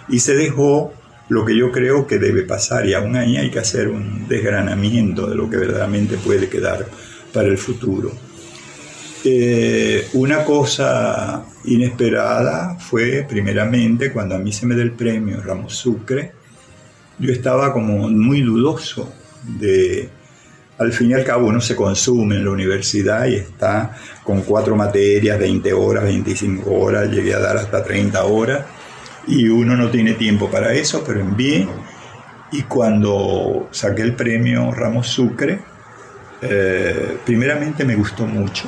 [0.09, 0.93] Y se dejó
[1.29, 5.29] lo que yo creo que debe pasar y aún ahí hay que hacer un desgranamiento
[5.29, 6.87] de lo que verdaderamente puede quedar
[7.33, 8.11] para el futuro.
[9.23, 15.77] Eh, una cosa inesperada fue primeramente cuando a mí se me dio el premio Ramos
[15.77, 16.33] Sucre,
[17.19, 19.13] yo estaba como muy dudoso
[19.45, 20.09] de
[20.81, 24.75] al fin y al cabo uno se consume en la universidad y está con cuatro
[24.77, 28.65] materias, 20 horas, 25 horas, llegué a dar hasta 30 horas
[29.27, 31.69] y uno no tiene tiempo para eso, pero envié
[32.51, 35.61] y cuando saqué el premio Ramos Sucre,
[36.41, 38.65] eh, primeramente me gustó mucho.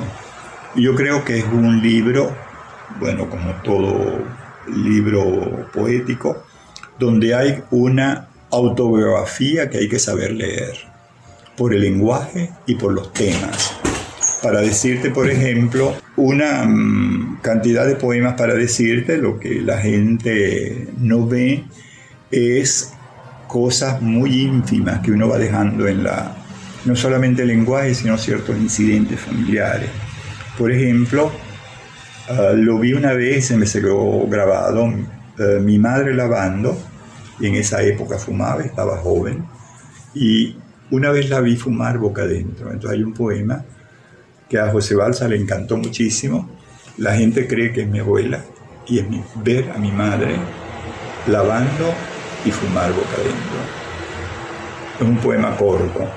[0.75, 2.31] Yo creo que es un libro,
[2.99, 4.23] bueno, como todo
[4.67, 6.43] libro poético,
[6.99, 10.92] donde hay una autobiografía que hay que saber leer
[11.57, 13.73] por el lenguaje y por los temas.
[14.41, 20.89] Para decirte, por ejemplo, una mm, cantidad de poemas para decirte lo que la gente
[20.97, 21.63] no ve
[22.31, 22.93] es
[23.47, 26.35] cosas muy ínfimas que uno va dejando en la,
[26.85, 29.89] no solamente el lenguaje, sino ciertos incidentes familiares.
[30.57, 31.31] Por ejemplo,
[32.29, 34.91] ah, lo vi una vez, se me quedó grabado,
[35.39, 36.77] eh, mi madre lavando,
[37.39, 39.45] y en esa época fumaba, estaba joven,
[40.13, 40.55] y
[40.91, 42.71] una vez la vi fumar boca adentro.
[42.71, 43.63] Entonces hay un poema
[44.49, 46.49] que a José Balsa le encantó muchísimo.
[46.97, 48.43] La gente cree que es mi abuela
[48.87, 49.05] y es
[49.43, 50.35] ver a mi madre
[51.27, 51.93] lavando
[52.45, 53.83] y fumar boca adentro.
[54.99, 56.07] Es un poema corto.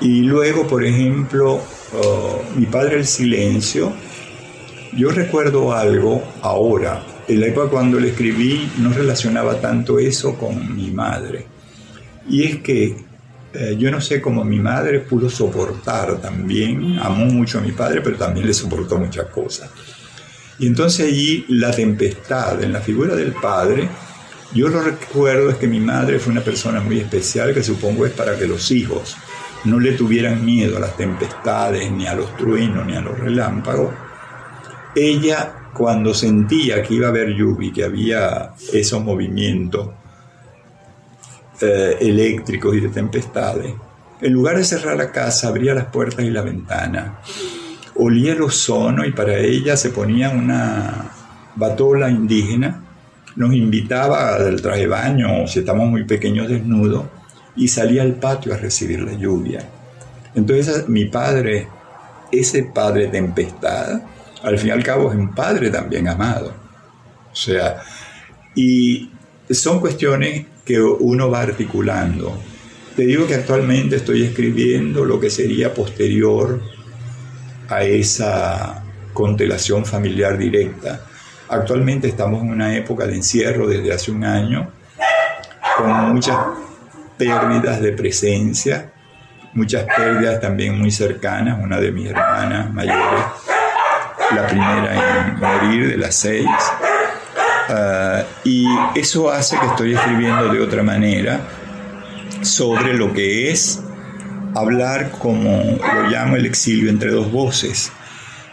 [0.00, 1.60] Y luego, por ejemplo,
[1.94, 3.92] oh, mi padre el silencio.
[4.96, 7.04] Yo recuerdo algo ahora.
[7.28, 11.46] En la época cuando le escribí no relacionaba tanto eso con mi madre.
[12.28, 12.96] Y es que
[13.54, 18.00] eh, yo no sé cómo mi madre pudo soportar también, amó mucho a mi padre,
[18.00, 19.70] pero también le soportó muchas cosas.
[20.58, 23.88] Y entonces allí la tempestad en la figura del padre,
[24.54, 28.12] yo lo recuerdo es que mi madre fue una persona muy especial que supongo es
[28.12, 29.16] para que los hijos
[29.64, 33.94] no le tuvieran miedo a las tempestades, ni a los truenos, ni a los relámpagos.
[34.94, 39.88] Ella, cuando sentía que iba a haber lluvia, que había esos movimientos
[41.60, 43.72] eh, eléctricos y de tempestades,
[44.20, 47.18] en lugar de cerrar la casa, abría las puertas y la ventana.
[47.96, 51.10] Olía el ozono y para ella se ponía una
[51.56, 52.84] batola indígena,
[53.34, 57.04] nos invitaba al traje de baño, si estamos muy pequeños desnudos,
[57.56, 59.68] y salía al patio a recibir la lluvia.
[60.34, 61.68] Entonces mi padre,
[62.30, 64.02] ese padre tempestad,
[64.42, 66.54] al fin y al cabo es un padre también amado.
[67.32, 67.82] O sea,
[68.54, 69.10] y
[69.50, 72.40] son cuestiones que uno va articulando.
[72.96, 76.60] Te digo que actualmente estoy escribiendo lo que sería posterior
[77.68, 81.06] a esa constelación familiar directa.
[81.48, 84.70] Actualmente estamos en una época de encierro desde hace un año,
[85.76, 86.36] con muchas
[87.16, 88.92] pérdidas de presencia,
[89.54, 91.58] muchas pérdidas también muy cercanas.
[91.62, 93.24] Una de mis hermanas mayores,
[94.34, 96.48] la primera en morir de las seis,
[97.68, 101.40] Ah, y eso hace que estoy escribiendo de otra manera
[102.42, 103.80] sobre lo que es
[104.54, 105.62] hablar como
[105.94, 107.92] lo llamo el exilio entre dos voces.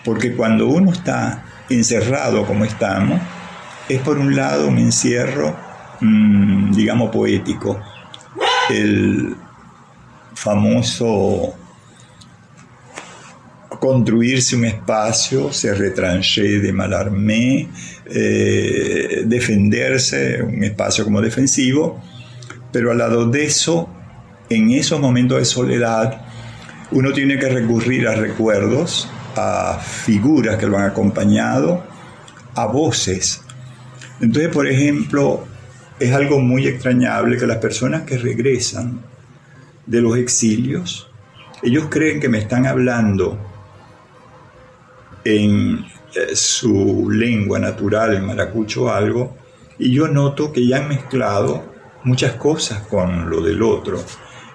[0.06, 3.20] Porque cuando uno está encerrado como estamos,
[3.88, 5.56] es por un lado un encierro,
[6.00, 7.80] mm, digamos, poético.
[8.70, 9.36] El
[10.36, 11.56] famoso
[13.80, 17.70] construirse un espacio, se retranché de Malarmé,
[18.06, 22.02] eh, defenderse, un espacio como defensivo,
[22.72, 23.90] pero al lado de eso,
[24.50, 26.26] en esos momentos de soledad,
[26.92, 31.84] uno tiene que recurrir a recuerdos, a figuras que lo han acompañado,
[32.56, 33.42] a voces.
[34.20, 35.48] Entonces, por ejemplo,
[36.00, 39.00] es algo muy extrañable que las personas que regresan
[39.86, 41.10] de los exilios,
[41.64, 43.49] ellos creen que me están hablando
[45.24, 49.36] en eh, su lengua natural, en maracucho algo,
[49.78, 51.64] y yo noto que ya han mezclado
[52.04, 54.04] muchas cosas con lo del otro.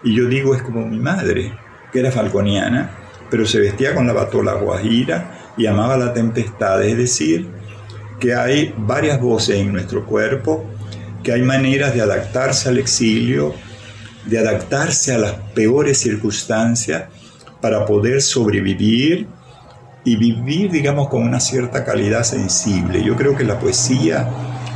[0.03, 1.53] Y yo digo, es como mi madre,
[1.93, 2.91] que era falconiana,
[3.31, 7.49] pero se vestía con la batola guajira y amaba la tempestad, es decir,
[8.21, 10.65] que hay varias voces en nuestro cuerpo,
[11.23, 13.55] que hay maneras de adaptarse al exilio,
[14.27, 17.05] de adaptarse a las peores circunstancias
[17.61, 19.27] para poder sobrevivir
[20.05, 23.03] y vivir, digamos, con una cierta calidad sensible.
[23.03, 24.29] Yo creo que la poesía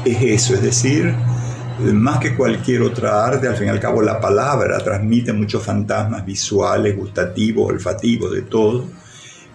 [0.04, 1.14] es eso, es decir,
[1.80, 6.24] más que cualquier otra arte, al fin y al cabo la palabra transmite muchos fantasmas
[6.24, 8.84] visuales, gustativos, olfativos, de todo.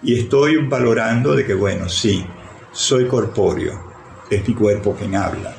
[0.02, 2.24] Y estoy valorando de que, bueno, sí,
[2.72, 3.92] soy corpóreo,
[4.30, 5.54] es mi cuerpo quien habla,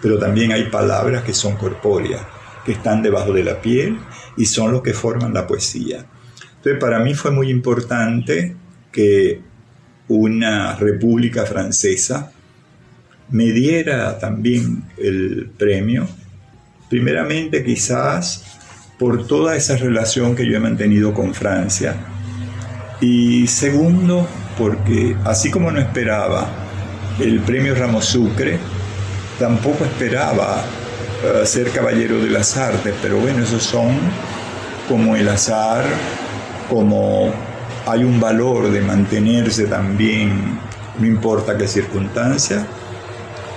[0.00, 2.22] pero también hay palabras que son corpóreas,
[2.64, 3.98] que están debajo de la piel
[4.36, 6.04] y son los que forman la poesía.
[6.56, 8.56] Entonces, para mí fue muy importante
[8.92, 9.40] que
[10.08, 12.32] una república francesa
[13.30, 16.08] me diera también el premio,
[16.88, 18.44] primeramente quizás
[18.98, 21.94] por toda esa relación que yo he mantenido con Francia,
[23.00, 24.28] y segundo
[24.58, 26.48] porque así como no esperaba
[27.20, 28.58] el premio Ramos Sucre,
[29.38, 30.64] tampoco esperaba
[31.22, 33.96] eh, ser caballero de las artes, pero bueno, esos son
[34.88, 35.84] como el azar,
[36.68, 37.32] como
[37.90, 40.58] hay un valor de mantenerse también,
[40.98, 42.64] no importa qué circunstancia.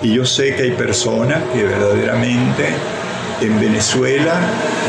[0.02, 2.66] Y yo sé que hay personas que verdaderamente
[3.42, 4.34] en Venezuela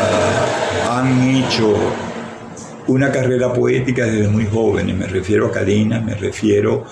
[0.01, 1.77] ah, han hecho
[2.87, 4.97] una carrera poética desde muy jóvenes.
[4.97, 6.87] Me refiero a Karina, me refiero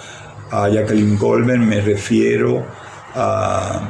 [0.50, 2.66] a Jacqueline Colbert, me refiero
[3.14, 3.80] a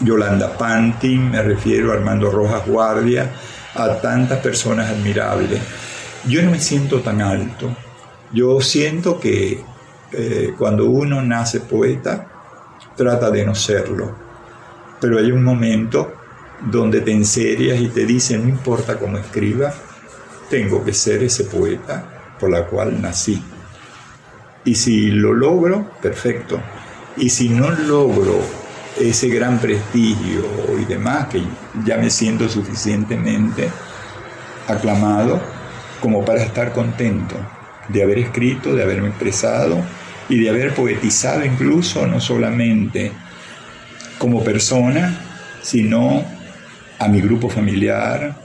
[0.00, 3.30] Yolanda Pantin, me refiero a Armando Rojas Guardia,
[3.74, 5.60] a tantas personas admirables
[6.28, 7.74] yo no me siento tan alto.
[8.32, 9.62] Yo siento que
[10.12, 12.26] eh, cuando uno nace poeta,
[12.96, 14.14] trata de no serlo.
[15.00, 16.12] Pero hay un momento
[16.60, 19.72] donde te enserias y te dicen, no importa cómo escriba,
[20.50, 23.42] tengo que ser ese poeta por la cual nací.
[24.64, 26.60] Y si lo logro, perfecto.
[27.16, 28.40] Y si no logro
[28.98, 30.44] ese gran prestigio
[30.78, 31.42] y demás, que
[31.84, 33.70] ya me siento suficientemente
[34.68, 35.40] aclamado,
[36.00, 37.36] como para estar contento
[37.88, 39.78] de haber escrito, de haberme expresado
[40.28, 43.12] y de haber poetizado incluso, no solamente
[44.18, 45.18] como persona,
[45.62, 46.24] sino
[46.98, 48.36] a mi grupo familiar,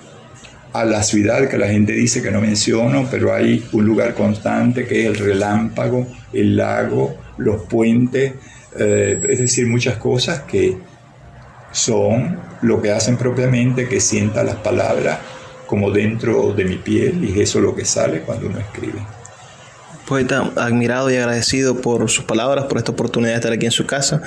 [0.74, 4.86] a la ciudad que la gente dice que no menciono, pero hay un lugar constante
[4.86, 8.34] que es el relámpago, el lago, los puentes,
[8.78, 10.78] eh, es decir, muchas cosas que
[11.72, 15.20] son lo que hacen propiamente que sienta las palabras
[15.66, 19.00] como dentro de mi piel y eso es lo que sale cuando uno escribe.
[20.08, 23.88] Poeta, admirado y agradecido por sus palabras, por esta oportunidad de estar aquí en su
[23.88, 24.22] casa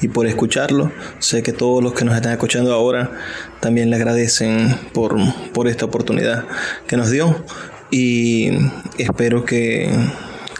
[0.00, 0.92] y por escucharlo.
[1.18, 3.10] Sé que todos los que nos están escuchando ahora
[3.58, 5.16] también le agradecen por,
[5.52, 6.44] por esta oportunidad
[6.86, 7.44] que nos dio
[7.90, 8.50] y
[8.98, 9.90] espero que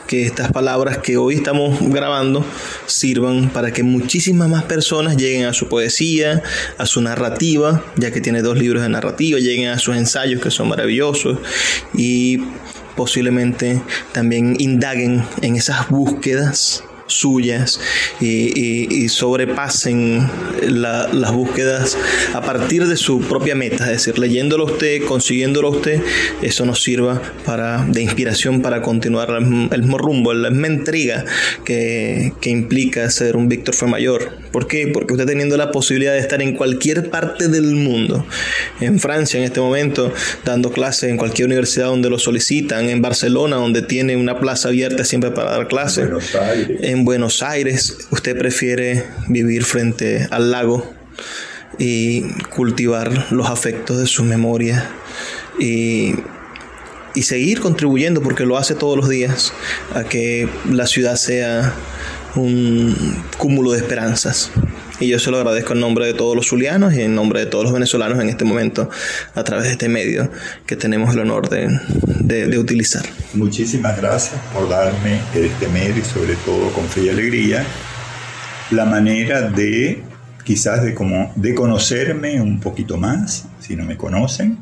[0.07, 2.45] que estas palabras que hoy estamos grabando
[2.87, 6.43] sirvan para que muchísimas más personas lleguen a su poesía,
[6.79, 10.51] a su narrativa, ya que tiene dos libros de narrativa, lleguen a sus ensayos que
[10.51, 11.39] son maravillosos
[11.95, 12.43] y
[12.97, 13.83] posiblemente
[14.13, 17.81] también indaguen en esas búsquedas suyas
[18.21, 20.29] y, sobrepasen
[20.63, 21.97] las búsquedas
[22.33, 26.03] a partir de su propia meta, es decir, leyéndolo usted, consiguiéndolo usted,
[26.43, 31.25] eso nos sirva para, de inspiración para continuar el, mismo rumbo, la misma intriga
[31.65, 34.39] que, que implica ser un Víctor fue mayor.
[34.53, 34.87] ¿Por qué?
[34.87, 38.25] Porque usted teniendo la posibilidad de estar en cualquier parte del mundo,
[38.81, 40.13] en Francia en este momento,
[40.45, 45.05] dando clases en cualquier universidad donde lo solicitan, en Barcelona donde tiene una plaza abierta
[45.05, 46.09] siempre para dar clases,
[46.81, 50.95] en Buenos Aires, usted prefiere vivir frente al lago
[51.79, 54.89] y cultivar los afectos de su memoria
[55.59, 56.15] y
[57.15, 59.53] y seguir contribuyendo, porque lo hace todos los días,
[59.95, 61.73] a que la ciudad sea
[62.37, 62.95] un
[63.39, 64.51] cúmulo de esperanzas.
[65.01, 67.47] Y yo se lo agradezco en nombre de todos los zulianos y en nombre de
[67.47, 68.89] todos los venezolanos en este momento
[69.35, 70.31] a través de este medio
[70.67, 71.81] que tenemos el honor de,
[72.21, 73.05] de, utilizar.
[73.35, 77.65] Muchísimas gracias por darme este medio y sobre todo con fe y alegría
[78.71, 80.03] la manera de
[80.45, 84.59] quizás de, como, de conocerme un poquito más, si no me conocen,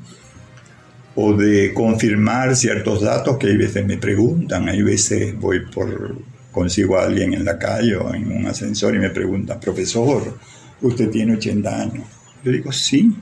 [1.14, 6.16] o de confirmar ciertos datos que hay veces me preguntan, hay veces voy por
[6.52, 10.38] consigo a alguien en la calle o en un ascensor y me pregunta, profesor,
[10.82, 12.04] usted tiene 80 años.
[12.44, 13.16] Yo digo, sí,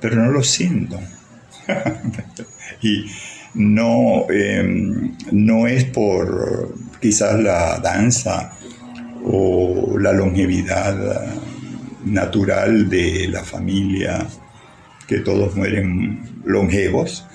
[0.00, 0.98] pero no lo siento.
[2.82, 3.04] y
[3.54, 8.52] no, em, no es por quizás la danza
[9.24, 11.34] o la longevidad
[12.04, 14.26] natural de la familia,
[15.06, 17.26] que todos mueren longevos,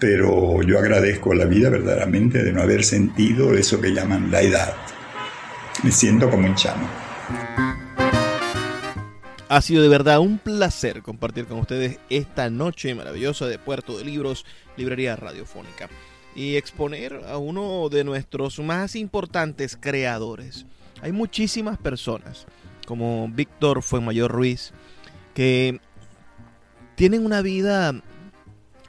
[0.00, 4.74] pero yo agradezco la vida verdaderamente de no haber sentido eso que llaman la edad.
[5.84, 6.88] Me siento como un chamo.
[9.48, 14.04] Ha sido de verdad un placer compartir con ustedes esta noche maravillosa de Puerto de
[14.04, 14.46] Libros,
[14.76, 15.90] Librería Radiofónica,
[16.34, 20.66] y exponer a uno de nuestros más importantes creadores.
[21.02, 22.46] Hay muchísimas personas,
[22.86, 24.72] como Víctor Fuenmayor Ruiz,
[25.34, 25.80] que
[26.94, 28.00] tienen una vida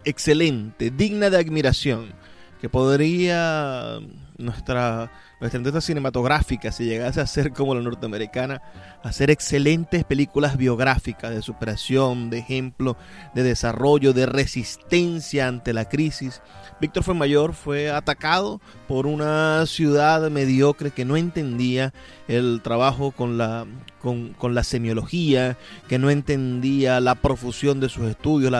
[0.06, 2.14] excelente, digna de admiración,
[2.60, 4.00] que podría
[4.38, 8.62] nuestra, nuestra industria cinematográfica, si llegase a ser como la norteamericana,
[9.04, 12.98] hacer excelentes películas biográficas de superación, de ejemplo,
[13.34, 16.42] de desarrollo, de resistencia ante la crisis.
[16.82, 21.94] Víctor mayor fue atacado por una ciudad mediocre que no entendía
[22.28, 23.68] el trabajo con la,
[24.02, 25.58] con, la semiología,
[25.88, 28.52] que no entendía la profusión de sus estudios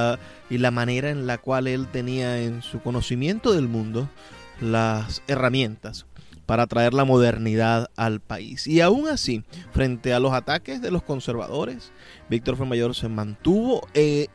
[0.52, 4.08] y la manera en la cual él tenía en su conocimiento del mundo
[4.60, 6.06] las herramientas
[6.46, 8.68] para traer la modernidad al país.
[8.68, 11.92] Y aún así, frente a los ataques de los conservadores,
[12.30, 14.28] Víctor mayor se mantuvo eh,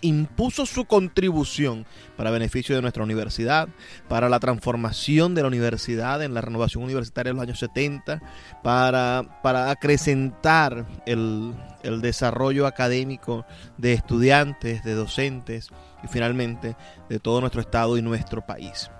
[0.00, 1.86] impuso su contribución
[2.16, 3.68] para beneficio de nuestra universidad,
[4.08, 8.20] para la transformación de la universidad en la renovación universitaria de los años 70,
[8.62, 13.46] para, para acrecentar el, el desarrollo académico
[13.78, 15.68] de estudiantes, de docentes
[16.02, 16.76] y finalmente
[17.08, 18.90] de todo nuestro estado y nuestro país.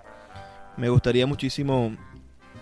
[0.77, 1.97] Me gustaría muchísimo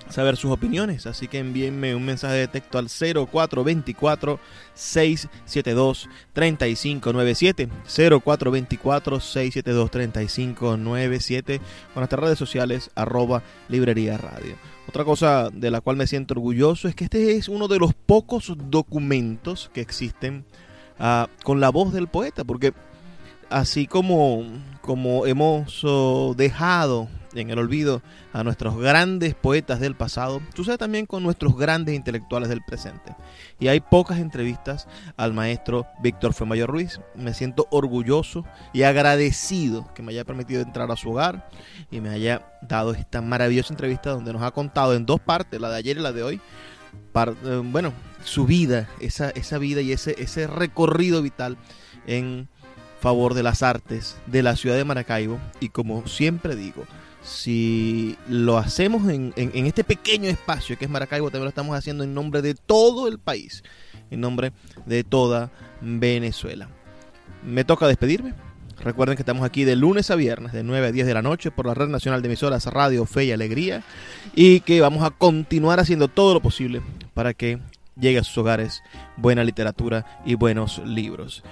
[0.09, 4.39] saber sus opiniones, así que envíenme un mensaje de texto al 0424
[4.75, 14.57] 672 3597 0424 672 3597 con nuestras redes sociales arroba librería radio.
[14.89, 17.95] Otra cosa de la cual me siento orgulloso es que este es uno de los
[17.95, 20.45] pocos documentos que existen
[20.99, 22.75] uh, con la voz del poeta, porque
[23.49, 24.45] así como,
[24.81, 28.03] como hemos oh, dejado en el olvido
[28.33, 33.15] a nuestros grandes poetas del pasado, sucede también con nuestros grandes intelectuales del presente.
[33.59, 37.01] Y hay pocas entrevistas al maestro Víctor Femayor Ruiz.
[37.15, 41.49] Me siento orgulloso y agradecido que me haya permitido entrar a su hogar
[41.91, 45.71] y me haya dado esta maravillosa entrevista donde nos ha contado en dos partes, la
[45.71, 46.41] de ayer y la de hoy,
[47.15, 47.93] eh, bueno,
[48.25, 51.57] su vida, esa, esa vida y ese, ese recorrido vital
[52.07, 52.49] en
[53.01, 56.85] favor de las artes de la ciudad de Maracaibo y como siempre digo,
[57.23, 62.15] si lo hacemos en, este pequeño espacio que es Maracaibo, también lo estamos haciendo en
[62.15, 63.63] nombre de todo el país,
[64.11, 64.53] en nombre
[64.87, 65.51] de toda
[65.81, 66.69] Venezuela.
[67.45, 68.35] Me toca despedirme.
[68.81, 71.53] Recuerden que estamos aquí de lunes a viernes, de 9 a 10 de la noche,
[71.53, 73.85] por la Red Nacional de Emisoras Radio Fe y Alegría,
[74.35, 76.83] y que vamos a continuar haciendo todo lo posible
[77.15, 77.61] para que
[77.97, 78.83] llegue a sus hogares
[79.17, 81.45] buena literatura y buenos libros.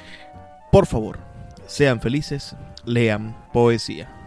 [0.73, 1.21] Por favor,
[1.67, 4.20] sean felices, lean poesía.